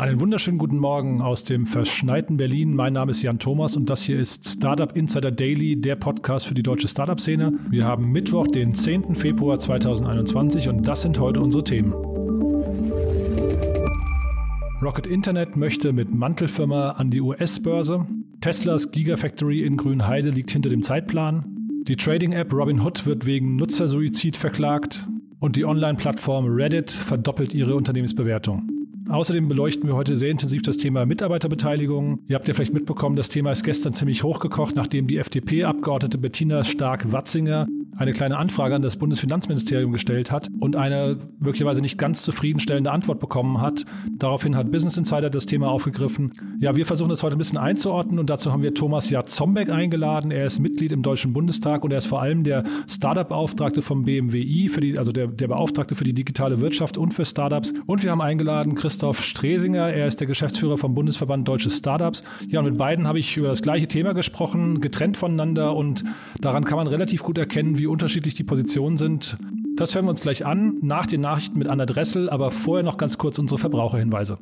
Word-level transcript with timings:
Einen 0.00 0.18
wunderschönen 0.18 0.56
guten 0.56 0.78
Morgen 0.78 1.20
aus 1.20 1.44
dem 1.44 1.66
verschneiten 1.66 2.38
Berlin. 2.38 2.74
Mein 2.74 2.94
Name 2.94 3.10
ist 3.10 3.20
Jan 3.20 3.38
Thomas 3.38 3.76
und 3.76 3.90
das 3.90 4.02
hier 4.02 4.18
ist 4.18 4.48
Startup 4.48 4.96
Insider 4.96 5.30
Daily, 5.30 5.78
der 5.78 5.94
Podcast 5.94 6.46
für 6.46 6.54
die 6.54 6.62
deutsche 6.62 6.88
Startup-Szene. 6.88 7.52
Wir 7.68 7.84
haben 7.84 8.10
Mittwoch, 8.10 8.46
den 8.46 8.74
10. 8.74 9.14
Februar 9.14 9.58
2021 9.58 10.68
und 10.68 10.88
das 10.88 11.02
sind 11.02 11.18
heute 11.18 11.42
unsere 11.42 11.64
Themen. 11.64 11.92
Rocket 14.80 15.06
Internet 15.06 15.58
möchte 15.58 15.92
mit 15.92 16.14
Mantelfirma 16.14 16.92
an 16.92 17.10
die 17.10 17.20
US-Börse. 17.20 18.06
Teslas 18.40 18.92
Gigafactory 18.92 19.64
in 19.64 19.76
Grünheide 19.76 20.30
liegt 20.30 20.50
hinter 20.50 20.70
dem 20.70 20.80
Zeitplan. 20.80 21.44
Die 21.86 21.96
Trading-App 21.96 22.50
Robinhood 22.54 23.04
wird 23.04 23.26
wegen 23.26 23.56
Nutzersuizid 23.56 24.38
verklagt. 24.38 25.06
Und 25.40 25.56
die 25.56 25.66
Online-Plattform 25.66 26.46
Reddit 26.46 26.90
verdoppelt 26.90 27.52
ihre 27.52 27.74
Unternehmensbewertung. 27.74 28.79
Außerdem 29.10 29.48
beleuchten 29.48 29.88
wir 29.88 29.96
heute 29.96 30.16
sehr 30.16 30.30
intensiv 30.30 30.62
das 30.62 30.76
Thema 30.76 31.04
Mitarbeiterbeteiligung. 31.04 32.20
Ihr 32.28 32.36
habt 32.36 32.46
ja 32.46 32.54
vielleicht 32.54 32.72
mitbekommen, 32.72 33.16
das 33.16 33.28
Thema 33.28 33.50
ist 33.50 33.64
gestern 33.64 33.92
ziemlich 33.92 34.22
hochgekocht, 34.22 34.76
nachdem 34.76 35.08
die 35.08 35.18
FDP-Abgeordnete 35.18 36.16
Bettina 36.16 36.62
Stark-Watzinger 36.62 37.66
eine 38.00 38.12
kleine 38.12 38.38
Anfrage 38.38 38.74
an 38.74 38.80
das 38.80 38.96
Bundesfinanzministerium 38.96 39.92
gestellt 39.92 40.30
hat 40.30 40.48
und 40.58 40.74
eine 40.74 41.18
möglicherweise 41.38 41.82
nicht 41.82 41.98
ganz 41.98 42.22
zufriedenstellende 42.22 42.90
Antwort 42.90 43.20
bekommen 43.20 43.60
hat. 43.60 43.84
Daraufhin 44.16 44.56
hat 44.56 44.70
Business 44.72 44.96
Insider 44.96 45.28
das 45.28 45.44
Thema 45.44 45.68
aufgegriffen. 45.68 46.32
Ja, 46.60 46.74
wir 46.76 46.86
versuchen 46.86 47.10
das 47.10 47.22
heute 47.22 47.36
ein 47.36 47.38
bisschen 47.38 47.58
einzuordnen 47.58 48.18
und 48.18 48.30
dazu 48.30 48.52
haben 48.52 48.62
wir 48.62 48.72
Thomas 48.72 49.10
Jatzombeck 49.10 49.68
eingeladen. 49.68 50.30
Er 50.30 50.46
ist 50.46 50.60
Mitglied 50.60 50.92
im 50.92 51.02
Deutschen 51.02 51.34
Bundestag 51.34 51.84
und 51.84 51.90
er 51.90 51.98
ist 51.98 52.06
vor 52.06 52.22
allem 52.22 52.42
der 52.42 52.62
Startup-Beauftragte 52.88 53.82
vom 53.82 54.04
BMWI, 54.04 54.70
für 54.70 54.80
die, 54.80 54.96
also 54.96 55.12
der, 55.12 55.26
der 55.26 55.48
Beauftragte 55.48 55.94
für 55.94 56.04
die 56.04 56.14
digitale 56.14 56.62
Wirtschaft 56.62 56.96
und 56.96 57.12
für 57.12 57.26
Startups. 57.26 57.74
Und 57.84 58.02
wir 58.02 58.12
haben 58.12 58.22
eingeladen 58.22 58.76
Christoph 58.76 59.22
Stresinger. 59.22 59.92
Er 59.92 60.06
ist 60.06 60.20
der 60.20 60.26
Geschäftsführer 60.26 60.78
vom 60.78 60.94
Bundesverband 60.94 61.46
Deutsche 61.46 61.68
Startups. 61.68 62.24
Ja, 62.48 62.60
und 62.60 62.64
mit 62.64 62.78
beiden 62.78 63.06
habe 63.06 63.18
ich 63.18 63.36
über 63.36 63.48
das 63.48 63.60
gleiche 63.60 63.88
Thema 63.88 64.14
gesprochen, 64.14 64.80
getrennt 64.80 65.18
voneinander 65.18 65.76
und 65.76 66.02
daran 66.40 66.64
kann 66.64 66.78
man 66.78 66.86
relativ 66.86 67.22
gut 67.22 67.36
erkennen, 67.36 67.76
wie 67.76 67.89
unterschiedlich 67.90 68.34
die 68.34 68.44
Positionen 68.44 68.96
sind. 68.96 69.36
Das 69.76 69.94
hören 69.94 70.06
wir 70.06 70.10
uns 70.10 70.20
gleich 70.20 70.46
an, 70.46 70.78
nach 70.80 71.06
den 71.06 71.20
Nachrichten 71.20 71.58
mit 71.58 71.68
Anna 71.68 71.86
Dressel, 71.86 72.30
aber 72.30 72.50
vorher 72.50 72.84
noch 72.84 72.96
ganz 72.96 73.18
kurz 73.18 73.38
unsere 73.38 73.58
Verbraucherhinweise. 73.58 74.38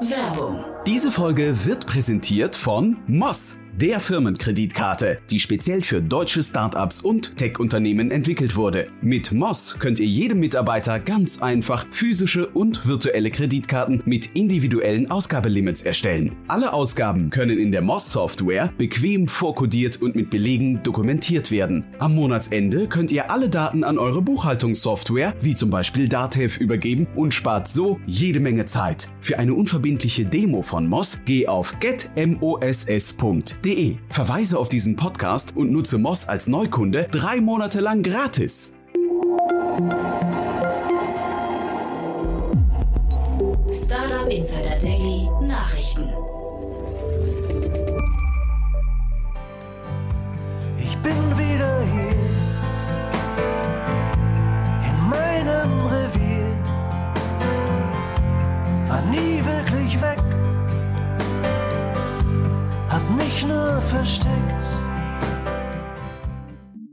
Werbung. 0.00 0.64
Diese 0.86 1.10
Folge 1.10 1.64
wird 1.64 1.86
präsentiert 1.86 2.54
von 2.54 2.98
Moss 3.06 3.60
der 3.76 4.00
Firmenkreditkarte, 4.00 5.18
die 5.30 5.38
speziell 5.38 5.82
für 5.82 6.00
deutsche 6.00 6.42
Startups 6.42 7.00
und 7.00 7.36
Tech-Unternehmen 7.36 8.10
entwickelt 8.10 8.56
wurde. 8.56 8.88
Mit 9.02 9.32
Moss 9.32 9.76
könnt 9.78 10.00
ihr 10.00 10.06
jedem 10.06 10.40
Mitarbeiter 10.40 10.98
ganz 10.98 11.42
einfach 11.42 11.86
physische 11.90 12.46
und 12.46 12.86
virtuelle 12.86 13.30
Kreditkarten 13.30 14.02
mit 14.06 14.34
individuellen 14.34 15.10
Ausgabelimits 15.10 15.82
erstellen. 15.82 16.36
Alle 16.48 16.72
Ausgaben 16.72 17.28
können 17.28 17.58
in 17.58 17.70
der 17.70 17.82
Moss-Software 17.82 18.72
bequem 18.78 19.28
vorkodiert 19.28 20.00
und 20.00 20.16
mit 20.16 20.30
Belegen 20.30 20.82
dokumentiert 20.82 21.50
werden. 21.50 21.84
Am 21.98 22.14
Monatsende 22.14 22.86
könnt 22.86 23.12
ihr 23.12 23.30
alle 23.30 23.50
Daten 23.50 23.84
an 23.84 23.98
eure 23.98 24.22
Buchhaltungssoftware, 24.22 25.34
wie 25.40 25.54
zum 25.54 25.68
Beispiel 25.68 26.08
Datev, 26.08 26.58
übergeben 26.58 27.06
und 27.14 27.34
spart 27.34 27.68
so 27.68 28.00
jede 28.06 28.40
Menge 28.40 28.64
Zeit. 28.64 29.08
Für 29.20 29.38
eine 29.38 29.52
unverbindliche 29.52 30.24
Demo 30.24 30.62
von 30.62 30.86
Moss 30.86 31.20
geh 31.26 31.46
auf 31.46 31.78
getmoss.de 31.80 33.65
moss.de. 33.66 33.96
Verweise 34.08 34.58
auf 34.58 34.68
diesen 34.68 34.96
Podcast 34.96 35.56
und 35.56 35.72
nutze 35.72 35.98
Moss 35.98 36.28
als 36.28 36.46
Neukunde 36.46 37.08
drei 37.10 37.40
Monate 37.40 37.80
lang 37.80 38.02
gratis. 38.02 38.74
Startup 43.72 44.28
Insider 44.30 44.78
Daily 44.80 45.28
Nachrichten. 45.42 46.08
Ich 50.78 50.96
bin 50.98 51.38
wieder 51.38 51.82
hier 51.82 52.12
in 54.88 55.08
meinem 55.10 55.86
Revier. 55.86 56.58
War 58.88 59.02
nie 59.10 59.42
wirklich 59.44 60.00
weg 60.00 60.25
versteckt. 63.80 64.62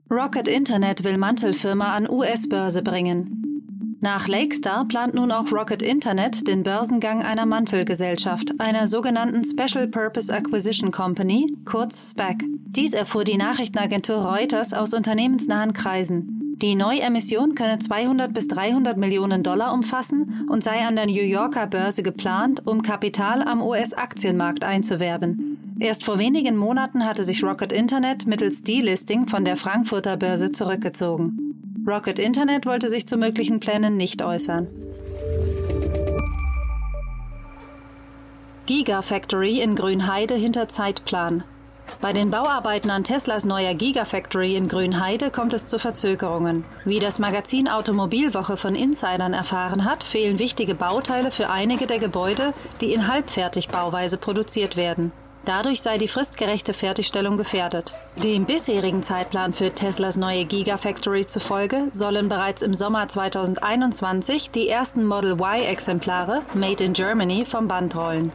Rocket 0.10 0.48
Internet 0.48 1.04
will 1.04 1.18
Mantelfirma 1.18 1.94
an 1.96 2.10
US-Börse 2.10 2.84
bringen. 2.84 3.44
Nach 4.02 4.28
Lakestar 4.28 4.86
plant 4.86 5.14
nun 5.14 5.32
auch 5.32 5.52
Rocket 5.52 5.82
Internet 5.82 6.46
den 6.48 6.64
Börsengang 6.64 7.24
einer 7.24 7.46
Mantelgesellschaft, 7.46 8.60
einer 8.60 8.86
sogenannten 8.86 9.46
Special 9.46 9.88
Purpose 9.88 10.34
Acquisition 10.34 10.92
Company, 10.92 11.56
kurz 11.64 12.10
SPAC. 12.10 12.44
Dies 12.76 12.94
erfuhr 12.94 13.24
die 13.24 13.38
Nachrichtenagentur 13.38 14.18
Reuters 14.18 14.74
aus 14.74 14.94
unternehmensnahen 14.94 15.72
Kreisen. 15.72 16.43
Die 16.56 16.76
Neuemission 16.76 17.56
könne 17.56 17.80
200 17.80 18.32
bis 18.32 18.48
300 18.48 18.96
Millionen 18.96 19.42
Dollar 19.42 19.74
umfassen 19.74 20.48
und 20.50 20.64
sei 20.64 20.86
an 20.86 20.96
der 20.96 21.08
New 21.08 21.24
Yorker 21.24 21.66
Börse 21.66 22.04
geplant, 22.04 22.62
um 22.68 22.84
Kapital 22.84 23.42
am 23.42 23.62
US-Aktienmarkt 23.62 24.64
einzuwerben. 24.64 25.76
Erst 25.80 26.04
vor 26.04 26.20
wenigen 26.20 26.56
Monaten 26.56 27.06
hatte 27.06 27.24
sich 27.24 27.44
Rocket 27.44 27.74
Internet 27.74 28.28
mittels 28.28 28.62
Delisting 28.62 29.28
von 29.28 29.44
der 29.44 29.58
Frankfurter 29.58 30.16
Börse 30.16 30.52
zurückgezogen. 30.52 31.84
Rocket 31.88 32.20
Internet 32.20 32.68
wollte 32.68 32.88
sich 32.88 33.08
zu 33.08 33.18
möglichen 33.18 33.60
Plänen 33.60 33.98
nicht 33.98 34.22
äußern. 34.22 34.68
Gigafactory 38.68 39.60
in 39.60 39.76
Grünheide 39.76 40.36
hinter 40.36 40.70
Zeitplan. 40.70 41.44
Bei 42.02 42.14
den 42.14 42.32
Bauarbeiten 42.32 42.90
an 42.92 43.04
Teslas 43.04 43.46
neuer 43.46 43.74
Gigafactory 43.74 44.56
in 44.56 44.68
Grünheide 44.68 45.32
kommt 45.32 45.54
es 45.54 45.68
zu 45.68 45.80
Verzögerungen. 45.80 46.66
Wie 46.86 47.00
das 47.00 47.20
Magazin 47.20 47.68
Automobilwoche 47.68 48.58
von 48.58 48.76
Insidern 48.76 49.34
erfahren 49.34 49.86
hat, 49.86 50.04
fehlen 50.04 50.40
wichtige 50.40 50.76
Bauteile 50.76 51.32
für 51.32 51.50
einige 51.50 51.88
der 51.88 52.00
Gebäude, 52.00 52.54
die 52.82 52.94
in 52.94 53.08
Halbfertigbauweise 53.08 54.18
produziert 54.18 54.76
werden. 54.76 55.12
Dadurch 55.46 55.82
sei 55.82 55.98
die 55.98 56.08
fristgerechte 56.08 56.74
Fertigstellung 56.74 57.36
gefährdet. 57.36 57.94
Dem 58.16 58.46
bisherigen 58.46 59.04
Zeitplan 59.04 59.52
für 59.52 59.72
Teslas 59.72 60.16
neue 60.16 60.46
Gigafactory 60.46 61.28
zufolge 61.28 61.90
sollen 61.92 62.30
bereits 62.30 62.62
im 62.62 62.74
Sommer 62.74 63.10
2021 63.10 64.52
die 64.52 64.70
ersten 64.70 65.06
Model 65.06 65.34
Y-Exemplare, 65.34 66.44
made 66.54 66.82
in 66.82 66.94
Germany, 66.94 67.46
vom 67.46 67.68
Band 67.68 67.94
rollen. 67.96 68.32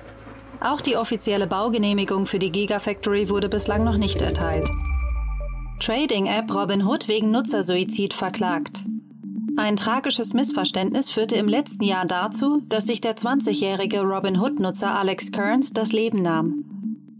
Auch 0.60 0.80
die 0.80 0.96
offizielle 0.96 1.46
Baugenehmigung 1.46 2.26
für 2.26 2.38
die 2.38 2.50
Gigafactory 2.50 3.30
wurde 3.30 3.48
bislang 3.48 3.84
noch 3.84 3.96
nicht 3.96 4.20
erteilt. 4.20 4.68
Trading-App 5.80 6.52
Robinhood 6.52 7.06
wegen 7.06 7.30
Nutzersuizid 7.30 8.12
verklagt. 8.12 8.84
Ein 9.56 9.76
tragisches 9.76 10.34
Missverständnis 10.34 11.10
führte 11.10 11.36
im 11.36 11.48
letzten 11.48 11.84
Jahr 11.84 12.04
dazu, 12.04 12.62
dass 12.68 12.86
sich 12.86 13.00
der 13.00 13.16
20-jährige 13.16 14.02
Robinhood-Nutzer 14.02 14.96
Alex 14.96 15.30
Kearns 15.30 15.72
das 15.72 15.92
Leben 15.92 16.22
nahm. 16.22 16.64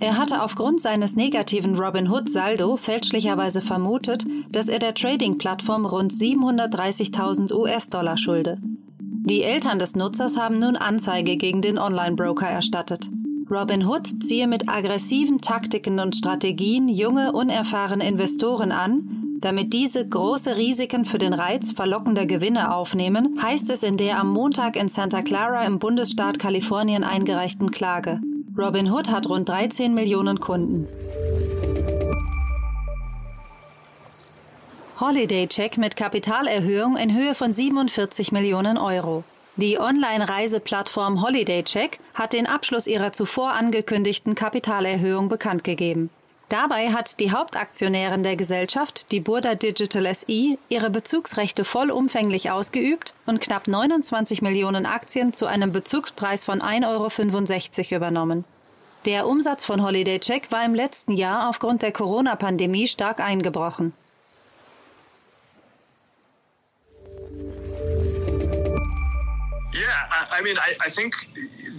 Er 0.01 0.17
hatte 0.17 0.43
aufgrund 0.43 0.81
seines 0.81 1.17
negativen 1.17 1.77
Robinhood-Saldo 1.77 2.77
fälschlicherweise 2.77 3.61
vermutet, 3.61 4.25
dass 4.51 4.69
er 4.69 4.79
der 4.79 4.95
Trading-Plattform 4.95 5.87
rund 5.87 6.13
730.000 6.13 7.53
US-Dollar 7.53 8.17
schulde. 8.17 8.61
Die 8.63 9.43
Eltern 9.43 9.79
des 9.79 9.97
Nutzers 9.97 10.37
haben 10.37 10.59
nun 10.59 10.77
Anzeige 10.77 11.37
gegen 11.37 11.61
den 11.61 11.79
Online-Broker 11.79 12.47
erstattet. 12.47 13.11
Robinhood 13.51 14.07
ziehe 14.23 14.47
mit 14.47 14.69
aggressiven 14.69 15.39
Taktiken 15.39 16.01
und 16.01 16.15
Strategien 16.15 16.89
junge, 16.89 17.33
unerfahrene 17.33 18.07
Investoren 18.07 18.73
an, 18.73 19.39
damit 19.41 19.73
diese 19.73 20.07
große 20.07 20.59
Risiken 20.59 21.07
für 21.07 21.17
den 21.17 21.33
Reiz 21.33 21.73
verlockender 21.73 22.27
Gewinne 22.27 22.75
aufnehmen, 22.75 23.39
heißt 23.43 23.71
es 23.71 23.83
in 23.83 23.97
der 23.97 24.19
am 24.19 24.31
Montag 24.31 24.77
in 24.77 24.89
Santa 24.89 25.23
Clara 25.23 25.65
im 25.65 25.79
Bundesstaat 25.79 26.39
Kalifornien 26.39 27.05
eingereichten 27.05 27.71
Klage. 27.71 28.21
Robinhood 28.59 29.09
hat 29.09 29.29
rund 29.31 29.49
13 29.49 29.95
Millionen 29.95 30.41
Kunden. 30.41 30.87
Holiday 35.01 35.47
Check 35.47 35.79
mit 35.79 35.97
Kapitalerhöhung 35.97 36.97
in 36.97 37.15
Höhe 37.15 37.35
von 37.35 37.53
47 37.53 38.31
Millionen 38.33 38.77
Euro. 38.77 39.25
Die 39.57 39.79
Online-Reiseplattform 39.81 41.23
Holiday 41.23 41.63
Check 41.63 41.99
hat 42.19 42.33
den 42.33 42.47
Abschluss 42.47 42.89
ihrer 42.89 43.13
zuvor 43.13 43.53
angekündigten 43.53 44.35
Kapitalerhöhung 44.35 45.29
bekannt 45.29 45.63
gegeben. 45.63 46.11
Dabei 46.49 46.93
hat 46.93 47.21
die 47.21 47.31
Hauptaktionärin 47.31 48.23
der 48.23 48.35
Gesellschaft, 48.35 49.13
die 49.13 49.21
Burda 49.21 49.55
Digital 49.55 50.13
SE, 50.15 50.59
ihre 50.69 50.91
Bezugsrechte 50.91 51.65
vollumfänglich 51.65 52.51
ausgeübt 52.51 53.13
und 53.27 53.41
knapp 53.41 53.69
29 53.69 54.41
Millionen 54.41 54.87
Aktien 54.87 55.35
zu 55.35 55.47
einem 55.47 55.73
Bezugspreis 55.73 56.47
von 56.47 56.61
1,65 56.61 57.93
Euro 57.93 57.97
übernommen. 57.97 58.45
Der 59.05 59.27
Umsatz 59.27 59.65
von 59.65 59.83
Holiday 59.83 60.19
Check 60.19 60.51
war 60.51 60.65
im 60.65 60.75
letzten 60.75 61.13
Jahr 61.13 61.51
aufgrund 61.51 61.83
der 61.83 61.93
Corona-Pandemie 61.93 62.89
stark 62.89 63.21
eingebrochen. 63.21 63.93
Yeah, 69.75 70.09
I, 70.11 70.41
I 70.41 70.43
mean, 70.43 70.57
I, 70.57 70.75
I 70.85 70.91
think 70.91 71.15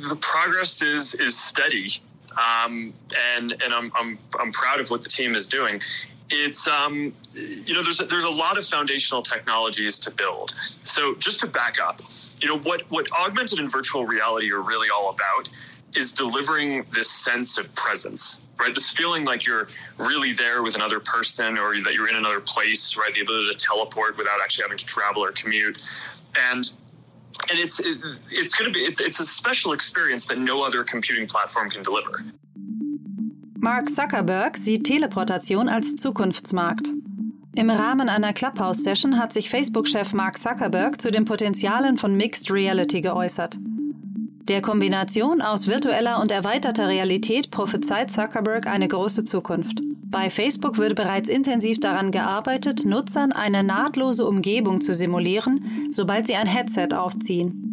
the 0.08 0.18
progress 0.18 0.82
is 0.82 1.14
is 1.16 1.38
steady, 1.38 1.90
um, 2.38 2.94
and 3.34 3.52
and 3.64 3.74
I'm, 3.74 3.92
I'm 3.96 4.18
I'm 4.40 4.52
proud 4.52 4.80
of 4.80 4.90
what 4.90 5.02
the 5.02 5.10
team 5.10 5.36
is 5.36 5.48
doing. 5.48 5.82
It's 6.30 6.68
um, 6.68 7.14
you 7.34 7.74
know 7.74 7.84
there's 7.84 8.00
a, 8.00 8.06
there's 8.06 8.24
a 8.24 8.30
lot 8.30 8.58
of 8.58 8.66
foundational 8.66 9.22
technologies 9.22 10.00
to 10.00 10.12
build. 10.12 10.56
So 10.84 11.16
just 11.16 11.40
to 11.42 11.48
back 11.48 11.80
up, 11.82 12.02
you 12.42 12.48
know 12.48 12.60
what 12.60 12.82
what 12.90 13.08
augmented 13.12 13.60
and 13.60 13.72
virtual 13.72 14.06
reality 14.06 14.52
are 14.52 14.62
really 14.62 14.90
all 14.90 15.10
about 15.10 15.50
is 15.96 16.12
delivering 16.12 16.86
this 16.92 17.10
sense 17.10 17.58
of 17.58 17.74
presence 17.74 18.42
right 18.60 18.74
this 18.76 18.90
feeling 18.90 19.26
like 19.26 19.46
you're 19.46 19.68
really 19.98 20.34
there 20.34 20.62
with 20.62 20.76
another 20.76 21.00
person 21.00 21.58
or 21.58 21.82
that 21.82 21.94
you're 21.94 22.10
in 22.10 22.16
another 22.16 22.40
place 22.40 22.96
right 22.96 23.12
the 23.14 23.22
ability 23.22 23.50
to 23.50 23.58
teleport 23.58 24.18
without 24.18 24.40
actually 24.42 24.62
having 24.62 24.78
to 24.78 24.86
travel 24.86 25.24
or 25.24 25.32
commute 25.32 25.82
and 26.52 26.72
and 27.50 27.60
it's 27.60 27.80
it, 27.80 27.98
it's 28.32 28.54
going 28.54 28.72
to 28.72 28.74
be 28.74 28.86
it's 28.86 29.00
it's 29.00 29.20
a 29.20 29.26
special 29.26 29.74
experience 29.74 30.28
that 30.28 30.38
no 30.38 30.64
other 30.66 30.84
computing 30.84 31.28
platform 31.28 31.70
can 31.70 31.84
deliver. 31.84 32.24
Mark 33.62 33.90
Zuckerberg 33.90 34.58
sieht 34.58 34.86
Teleportation 34.86 35.68
als 35.68 35.98
Zukunftsmarkt. 35.98 36.88
Im 37.56 37.70
Rahmen 37.70 38.08
einer 38.08 38.32
Clubhouse-Session 38.32 39.18
hat 39.18 39.34
sich 39.34 39.50
Facebook-Chef 39.50 40.14
Mark 40.14 40.38
Zuckerberg 40.38 41.02
zu 41.02 41.12
den 41.12 41.26
Potenzialen 41.26 41.98
von 41.98 42.16
Mixed 42.16 42.52
Reality 42.52 43.02
geäußert. 43.02 43.58
Der 44.48 44.62
Kombination 44.62 45.42
aus 45.42 45.68
virtueller 45.68 46.22
und 46.22 46.32
erweiterter 46.32 46.88
Realität 46.88 47.52
prophezeit 47.52 48.12
Zuckerberg 48.12 48.66
eine 48.66 48.88
große 48.88 49.26
Zukunft. 49.26 49.82
Bei 50.12 50.32
Facebook 50.32 50.78
würde 50.78 50.96
bereits 50.96 51.30
intensiv 51.30 51.80
daran 51.80 52.10
gearbeitet, 52.10 52.84
Nutzern 52.84 53.32
eine 53.32 53.64
nahtlose 53.64 54.26
Umgebung 54.26 54.82
zu 54.82 54.96
simulieren, 54.96 55.88
sobald 55.92 56.26
sie 56.26 56.36
ein 56.36 56.48
Headset 56.48 56.90
aufziehen. 56.96 57.70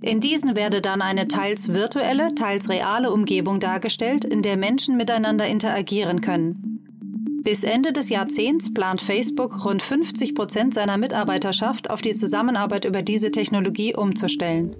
In 0.00 0.20
diesen 0.20 0.56
werde 0.56 0.80
dann 0.80 1.02
eine 1.02 1.28
teils 1.28 1.74
virtuelle, 1.74 2.34
teils 2.34 2.70
reale 2.70 3.10
Umgebung 3.10 3.60
dargestellt, 3.60 4.24
in 4.24 4.40
der 4.40 4.56
Menschen 4.56 4.96
miteinander 4.96 5.46
interagieren 5.46 6.22
können. 6.22 6.80
Bis 7.42 7.62
Ende 7.64 7.92
des 7.92 8.08
Jahrzehnts 8.08 8.72
plant 8.72 9.02
Facebook, 9.02 9.62
rund 9.64 9.82
50 9.82 10.34
Prozent 10.34 10.72
seiner 10.72 10.96
Mitarbeiterschaft 10.96 11.90
auf 11.90 12.00
die 12.00 12.14
Zusammenarbeit 12.14 12.86
über 12.86 13.02
diese 13.02 13.30
Technologie 13.30 13.94
umzustellen. 13.94 14.74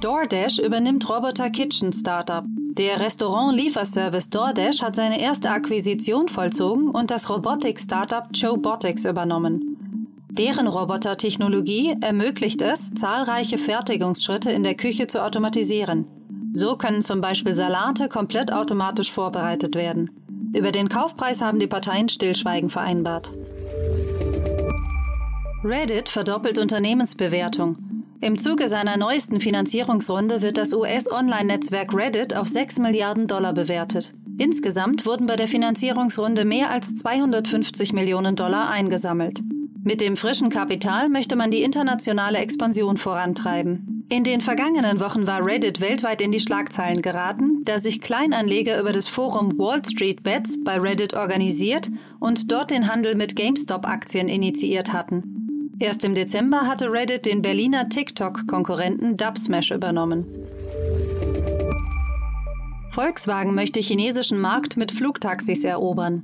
DoorDash 0.00 0.58
übernimmt 0.60 1.06
Roboter 1.10 1.50
Kitchen 1.50 1.92
Startup. 1.92 2.44
Der 2.48 3.00
Restaurant-Lieferservice 3.00 4.30
DoorDash 4.30 4.80
hat 4.80 4.96
seine 4.96 5.20
erste 5.20 5.50
Akquisition 5.50 6.26
vollzogen 6.26 6.88
und 6.88 7.10
das 7.10 7.28
Robotik-Startup 7.28 8.24
Chobotics 8.32 9.04
übernommen. 9.04 10.16
Deren 10.30 10.68
Robotertechnologie 10.68 11.96
ermöglicht 12.00 12.62
es, 12.62 12.90
zahlreiche 12.94 13.58
Fertigungsschritte 13.58 14.50
in 14.50 14.62
der 14.62 14.74
Küche 14.74 15.06
zu 15.06 15.22
automatisieren. 15.22 16.06
So 16.50 16.76
können 16.76 17.02
zum 17.02 17.20
Beispiel 17.20 17.52
Salate 17.52 18.08
komplett 18.08 18.54
automatisch 18.54 19.12
vorbereitet 19.12 19.74
werden. 19.74 20.10
Über 20.56 20.72
den 20.72 20.88
Kaufpreis 20.88 21.42
haben 21.42 21.58
die 21.58 21.66
Parteien 21.66 22.08
Stillschweigen 22.08 22.70
vereinbart. 22.70 23.34
Reddit 25.62 26.08
verdoppelt 26.08 26.58
Unternehmensbewertung. 26.58 27.89
Im 28.22 28.36
Zuge 28.36 28.68
seiner 28.68 28.98
neuesten 28.98 29.40
Finanzierungsrunde 29.40 30.42
wird 30.42 30.58
das 30.58 30.74
US-Online-Netzwerk 30.74 31.94
Reddit 31.94 32.36
auf 32.36 32.48
6 32.48 32.78
Milliarden 32.78 33.26
Dollar 33.26 33.54
bewertet. 33.54 34.12
Insgesamt 34.36 35.06
wurden 35.06 35.24
bei 35.24 35.36
der 35.36 35.48
Finanzierungsrunde 35.48 36.44
mehr 36.44 36.70
als 36.70 36.94
250 36.96 37.94
Millionen 37.94 38.36
Dollar 38.36 38.68
eingesammelt. 38.68 39.40
Mit 39.82 40.02
dem 40.02 40.18
frischen 40.18 40.50
Kapital 40.50 41.08
möchte 41.08 41.34
man 41.34 41.50
die 41.50 41.62
internationale 41.62 42.38
Expansion 42.38 42.98
vorantreiben. 42.98 44.04
In 44.10 44.22
den 44.22 44.42
vergangenen 44.42 45.00
Wochen 45.00 45.26
war 45.26 45.42
Reddit 45.42 45.80
weltweit 45.80 46.20
in 46.20 46.30
die 46.30 46.40
Schlagzeilen 46.40 47.00
geraten, 47.00 47.64
da 47.64 47.78
sich 47.78 48.02
Kleinanleger 48.02 48.78
über 48.78 48.92
das 48.92 49.08
Forum 49.08 49.58
Wall 49.58 49.82
Street 49.82 50.22
Bets 50.22 50.62
bei 50.62 50.78
Reddit 50.78 51.14
organisiert 51.14 51.88
und 52.18 52.52
dort 52.52 52.70
den 52.70 52.86
Handel 52.86 53.14
mit 53.14 53.34
GameStop-Aktien 53.34 54.28
initiiert 54.28 54.92
hatten. 54.92 55.39
Erst 55.80 56.04
im 56.04 56.14
Dezember 56.14 56.66
hatte 56.66 56.92
Reddit 56.92 57.24
den 57.24 57.40
Berliner 57.40 57.88
TikTok-Konkurrenten 57.88 59.16
Dubsmash 59.16 59.70
übernommen. 59.70 60.26
Volkswagen 62.90 63.54
möchte 63.54 63.80
chinesischen 63.80 64.38
Markt 64.38 64.76
mit 64.76 64.92
Flugtaxis 64.92 65.64
erobern. 65.64 66.22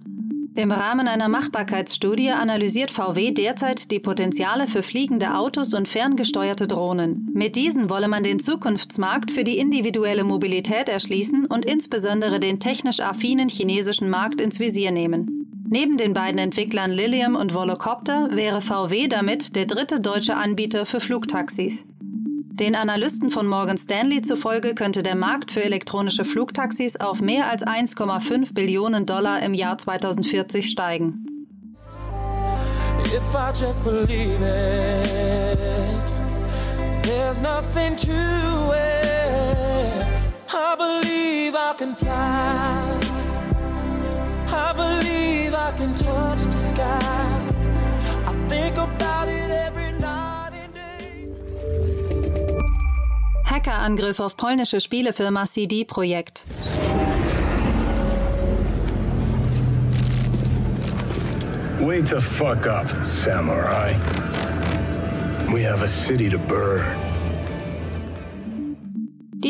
Im 0.56 0.70
Rahmen 0.70 1.08
einer 1.08 1.28
Machbarkeitsstudie 1.28 2.30
analysiert 2.30 2.90
VW 2.90 3.30
derzeit 3.30 3.90
die 3.90 3.98
Potenziale 3.98 4.68
für 4.68 4.82
fliegende 4.82 5.34
Autos 5.34 5.72
und 5.72 5.88
ferngesteuerte 5.88 6.66
Drohnen. 6.66 7.30
Mit 7.32 7.56
diesen 7.56 7.88
wolle 7.88 8.08
man 8.08 8.24
den 8.24 8.40
Zukunftsmarkt 8.40 9.30
für 9.30 9.44
die 9.44 9.58
individuelle 9.58 10.24
Mobilität 10.24 10.90
erschließen 10.90 11.46
und 11.46 11.64
insbesondere 11.64 12.40
den 12.40 12.60
technisch 12.60 13.00
affinen 13.00 13.48
chinesischen 13.48 14.10
Markt 14.10 14.40
ins 14.40 14.60
Visier 14.60 14.90
nehmen. 14.90 15.35
Neben 15.68 15.96
den 15.96 16.12
beiden 16.12 16.38
Entwicklern 16.38 16.92
Lilium 16.92 17.34
und 17.34 17.52
Volocopter 17.52 18.28
wäre 18.30 18.60
VW 18.60 19.08
damit 19.08 19.56
der 19.56 19.66
dritte 19.66 20.00
deutsche 20.00 20.36
Anbieter 20.36 20.86
für 20.86 21.00
Flugtaxis. 21.00 21.86
Den 22.58 22.74
Analysten 22.74 23.30
von 23.30 23.46
Morgan 23.46 23.76
Stanley 23.76 24.22
zufolge 24.22 24.74
könnte 24.74 25.02
der 25.02 25.16
Markt 25.16 25.50
für 25.52 25.62
elektronische 25.62 26.24
Flugtaxis 26.24 26.96
auf 26.96 27.20
mehr 27.20 27.50
als 27.50 27.62
1,5 27.66 28.54
Billionen 28.54 29.04
Dollar 29.04 29.42
im 29.42 29.54
Jahr 29.54 29.76
2040 29.76 30.70
steigen. 30.70 31.26
I 40.48 40.74
believe 40.74 41.54
I 41.54 41.74
can 41.76 41.94
fly. 41.94 42.95
I 44.56 44.72
believe 44.72 45.54
I 45.54 45.72
can 45.76 45.94
touch 45.94 46.42
the 46.44 46.60
sky. 46.70 47.00
I 48.26 48.32
think 48.48 48.78
about 48.78 49.28
it 49.28 49.50
every 49.50 49.92
night 49.92 50.52
and 50.54 50.74
day. 50.74 51.28
Hackerangriff 53.44 54.20
auf 54.20 54.36
polnische 54.36 54.80
Spielefirma 54.80 55.46
CD 55.46 55.84
Projekt. 55.84 56.44
Wake 61.80 62.06
the 62.06 62.20
fuck 62.20 62.66
up, 62.66 62.88
samurai. 63.04 63.92
We 65.52 65.62
have 65.62 65.82
a 65.82 65.86
city 65.86 66.28
to 66.30 66.38
burn. 66.38 67.05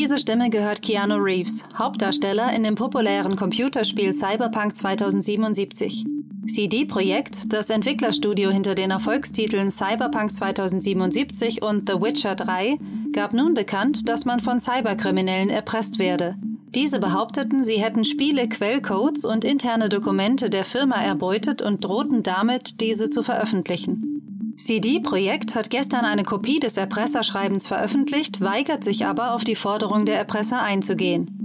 Diese 0.06 0.20
Stimme 0.20 0.50
gehört 0.50 0.82
Keanu 0.82 1.16
Reeves, 1.16 1.64
Hauptdarsteller 1.76 2.54
in 2.54 2.62
dem 2.62 2.76
populären 2.76 3.34
Computerspiel 3.34 4.12
Cyberpunk 4.12 4.76
2077. 4.76 6.04
CD 6.46 6.84
Projekt, 6.84 7.52
das 7.52 7.70
Entwicklerstudio 7.70 8.50
hinter 8.50 8.76
den 8.76 8.92
Erfolgstiteln 8.92 9.68
Cyberpunk 9.68 10.30
2077 10.30 11.60
und 11.60 11.90
The 11.90 12.00
Witcher 12.00 12.36
3, 12.36 12.78
gab 13.10 13.32
nun 13.32 13.54
bekannt, 13.54 14.08
dass 14.08 14.24
man 14.24 14.38
von 14.38 14.60
Cyberkriminellen 14.60 15.50
erpresst 15.50 15.98
werde. 15.98 16.36
Diese 16.72 17.00
behaupteten, 17.00 17.64
sie 17.64 17.82
hätten 17.82 18.04
Spiele, 18.04 18.48
Quellcodes 18.48 19.24
und 19.24 19.44
interne 19.44 19.88
Dokumente 19.88 20.50
der 20.50 20.64
Firma 20.64 21.02
erbeutet 21.02 21.62
und 21.62 21.84
drohten 21.84 22.22
damit, 22.22 22.80
diese 22.80 23.10
zu 23.10 23.24
veröffentlichen. 23.24 24.15
CD 24.56 25.00
Projekt 25.00 25.54
hat 25.54 25.70
gestern 25.70 26.04
eine 26.04 26.24
Kopie 26.24 26.58
des 26.58 26.76
Erpresserschreibens 26.76 27.66
veröffentlicht, 27.66 28.40
weigert 28.40 28.84
sich 28.84 29.04
aber, 29.04 29.34
auf 29.34 29.44
die 29.44 29.54
Forderung 29.54 30.06
der 30.06 30.16
Erpresser 30.16 30.62
einzugehen. 30.62 31.36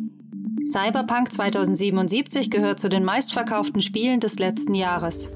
Cyberpunk 0.65 1.31
2077 1.33 2.49
gehört 2.49 2.79
zu 2.79 2.87
den 2.87 3.03
meistverkauften 3.03 3.81
Spielen 3.81 4.19
des 4.19 4.39
letzten 4.39 4.75
Jahres. 4.75 5.29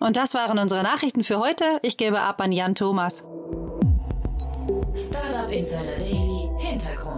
Und 0.00 0.16
das 0.16 0.34
waren 0.34 0.58
unsere 0.58 0.82
Nachrichten 0.82 1.24
für 1.24 1.38
heute. 1.38 1.64
Ich 1.82 1.96
gebe 1.96 2.20
ab 2.20 2.40
an 2.40 2.52
Jan 2.52 2.74
Thomas. 2.74 3.24
Startup 4.94 5.50
Insider 5.50 5.98
Daily 5.98 6.48
Hintergrund. 6.58 7.13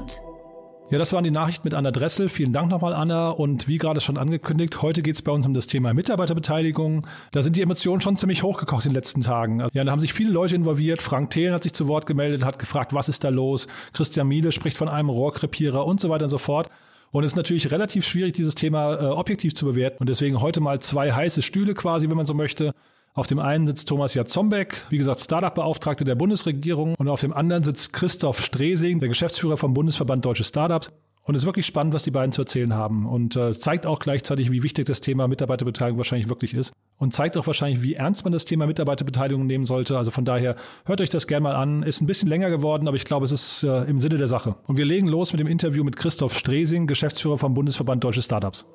Ja, 0.88 0.98
das 0.98 1.12
waren 1.12 1.24
die 1.24 1.32
Nachrichten 1.32 1.66
mit 1.66 1.74
Anna 1.74 1.90
Dressel. 1.90 2.28
Vielen 2.28 2.52
Dank 2.52 2.70
nochmal, 2.70 2.94
Anna. 2.94 3.30
Und 3.30 3.66
wie 3.66 3.76
gerade 3.76 4.00
schon 4.00 4.16
angekündigt, 4.16 4.82
heute 4.82 5.02
geht 5.02 5.16
es 5.16 5.22
bei 5.22 5.32
uns 5.32 5.44
um 5.44 5.52
das 5.52 5.66
Thema 5.66 5.92
Mitarbeiterbeteiligung. 5.92 7.04
Da 7.32 7.42
sind 7.42 7.56
die 7.56 7.62
Emotionen 7.62 8.00
schon 8.00 8.16
ziemlich 8.16 8.44
hochgekocht 8.44 8.86
in 8.86 8.92
den 8.92 8.94
letzten 8.94 9.20
Tagen. 9.20 9.66
Ja, 9.72 9.82
da 9.82 9.90
haben 9.90 10.00
sich 10.00 10.12
viele 10.12 10.30
Leute 10.30 10.54
involviert. 10.54 11.02
Frank 11.02 11.30
Thelen 11.30 11.54
hat 11.54 11.64
sich 11.64 11.72
zu 11.72 11.88
Wort 11.88 12.06
gemeldet, 12.06 12.44
hat 12.44 12.60
gefragt, 12.60 12.94
was 12.94 13.08
ist 13.08 13.24
da 13.24 13.30
los? 13.30 13.66
Christian 13.94 14.28
Miele 14.28 14.52
spricht 14.52 14.76
von 14.76 14.88
einem 14.88 15.08
Rohrkrepierer 15.08 15.84
und 15.84 16.00
so 16.00 16.08
weiter 16.08 16.26
und 16.26 16.30
so 16.30 16.38
fort. 16.38 16.70
Und 17.10 17.24
es 17.24 17.32
ist 17.32 17.36
natürlich 17.36 17.72
relativ 17.72 18.06
schwierig, 18.06 18.34
dieses 18.34 18.54
Thema 18.54 18.94
äh, 18.94 19.06
objektiv 19.06 19.56
zu 19.56 19.66
bewerten. 19.66 19.96
Und 19.98 20.08
deswegen 20.08 20.40
heute 20.40 20.60
mal 20.60 20.80
zwei 20.80 21.10
heiße 21.10 21.42
Stühle 21.42 21.74
quasi, 21.74 22.08
wenn 22.08 22.16
man 22.16 22.26
so 22.26 22.34
möchte. 22.34 22.72
Auf 23.16 23.26
dem 23.26 23.38
einen 23.38 23.66
sitzt 23.66 23.88
Thomas 23.88 24.12
Jatzombeck, 24.12 24.84
wie 24.90 24.98
gesagt, 24.98 25.22
Startup-Beauftragte 25.22 26.04
der 26.04 26.16
Bundesregierung. 26.16 26.94
Und 26.96 27.08
auf 27.08 27.22
dem 27.22 27.32
anderen 27.32 27.64
sitzt 27.64 27.94
Christoph 27.94 28.42
Stresing, 28.42 29.00
der 29.00 29.08
Geschäftsführer 29.08 29.56
vom 29.56 29.72
Bundesverband 29.72 30.22
Deutsche 30.22 30.44
Startups. 30.44 30.92
Und 31.22 31.34
es 31.34 31.42
ist 31.42 31.46
wirklich 31.46 31.64
spannend, 31.64 31.94
was 31.94 32.02
die 32.02 32.10
beiden 32.10 32.32
zu 32.32 32.42
erzählen 32.42 32.74
haben. 32.74 33.06
Und 33.06 33.34
äh, 33.34 33.52
zeigt 33.52 33.86
auch 33.86 34.00
gleichzeitig, 34.00 34.50
wie 34.50 34.62
wichtig 34.62 34.84
das 34.84 35.00
Thema 35.00 35.28
Mitarbeiterbeteiligung 35.28 35.96
wahrscheinlich 35.96 36.28
wirklich 36.28 36.52
ist. 36.52 36.74
Und 36.98 37.14
zeigt 37.14 37.38
auch 37.38 37.46
wahrscheinlich, 37.46 37.82
wie 37.82 37.94
ernst 37.94 38.24
man 38.24 38.34
das 38.34 38.44
Thema 38.44 38.66
Mitarbeiterbeteiligung 38.66 39.46
nehmen 39.46 39.64
sollte. 39.64 39.96
Also 39.96 40.10
von 40.10 40.26
daher, 40.26 40.54
hört 40.84 41.00
euch 41.00 41.08
das 41.08 41.26
gerne 41.26 41.44
mal 41.44 41.56
an. 41.56 41.84
Ist 41.84 42.02
ein 42.02 42.06
bisschen 42.06 42.28
länger 42.28 42.50
geworden, 42.50 42.86
aber 42.86 42.98
ich 42.98 43.04
glaube, 43.04 43.24
es 43.24 43.32
ist 43.32 43.62
äh, 43.62 43.84
im 43.84 43.98
Sinne 43.98 44.18
der 44.18 44.28
Sache. 44.28 44.56
Und 44.66 44.76
wir 44.76 44.84
legen 44.84 45.08
los 45.08 45.32
mit 45.32 45.40
dem 45.40 45.48
Interview 45.48 45.84
mit 45.84 45.96
Christoph 45.96 46.36
Stresing, 46.36 46.86
Geschäftsführer 46.86 47.38
vom 47.38 47.54
Bundesverband 47.54 48.04
Deutsche 48.04 48.20
Startups. 48.20 48.66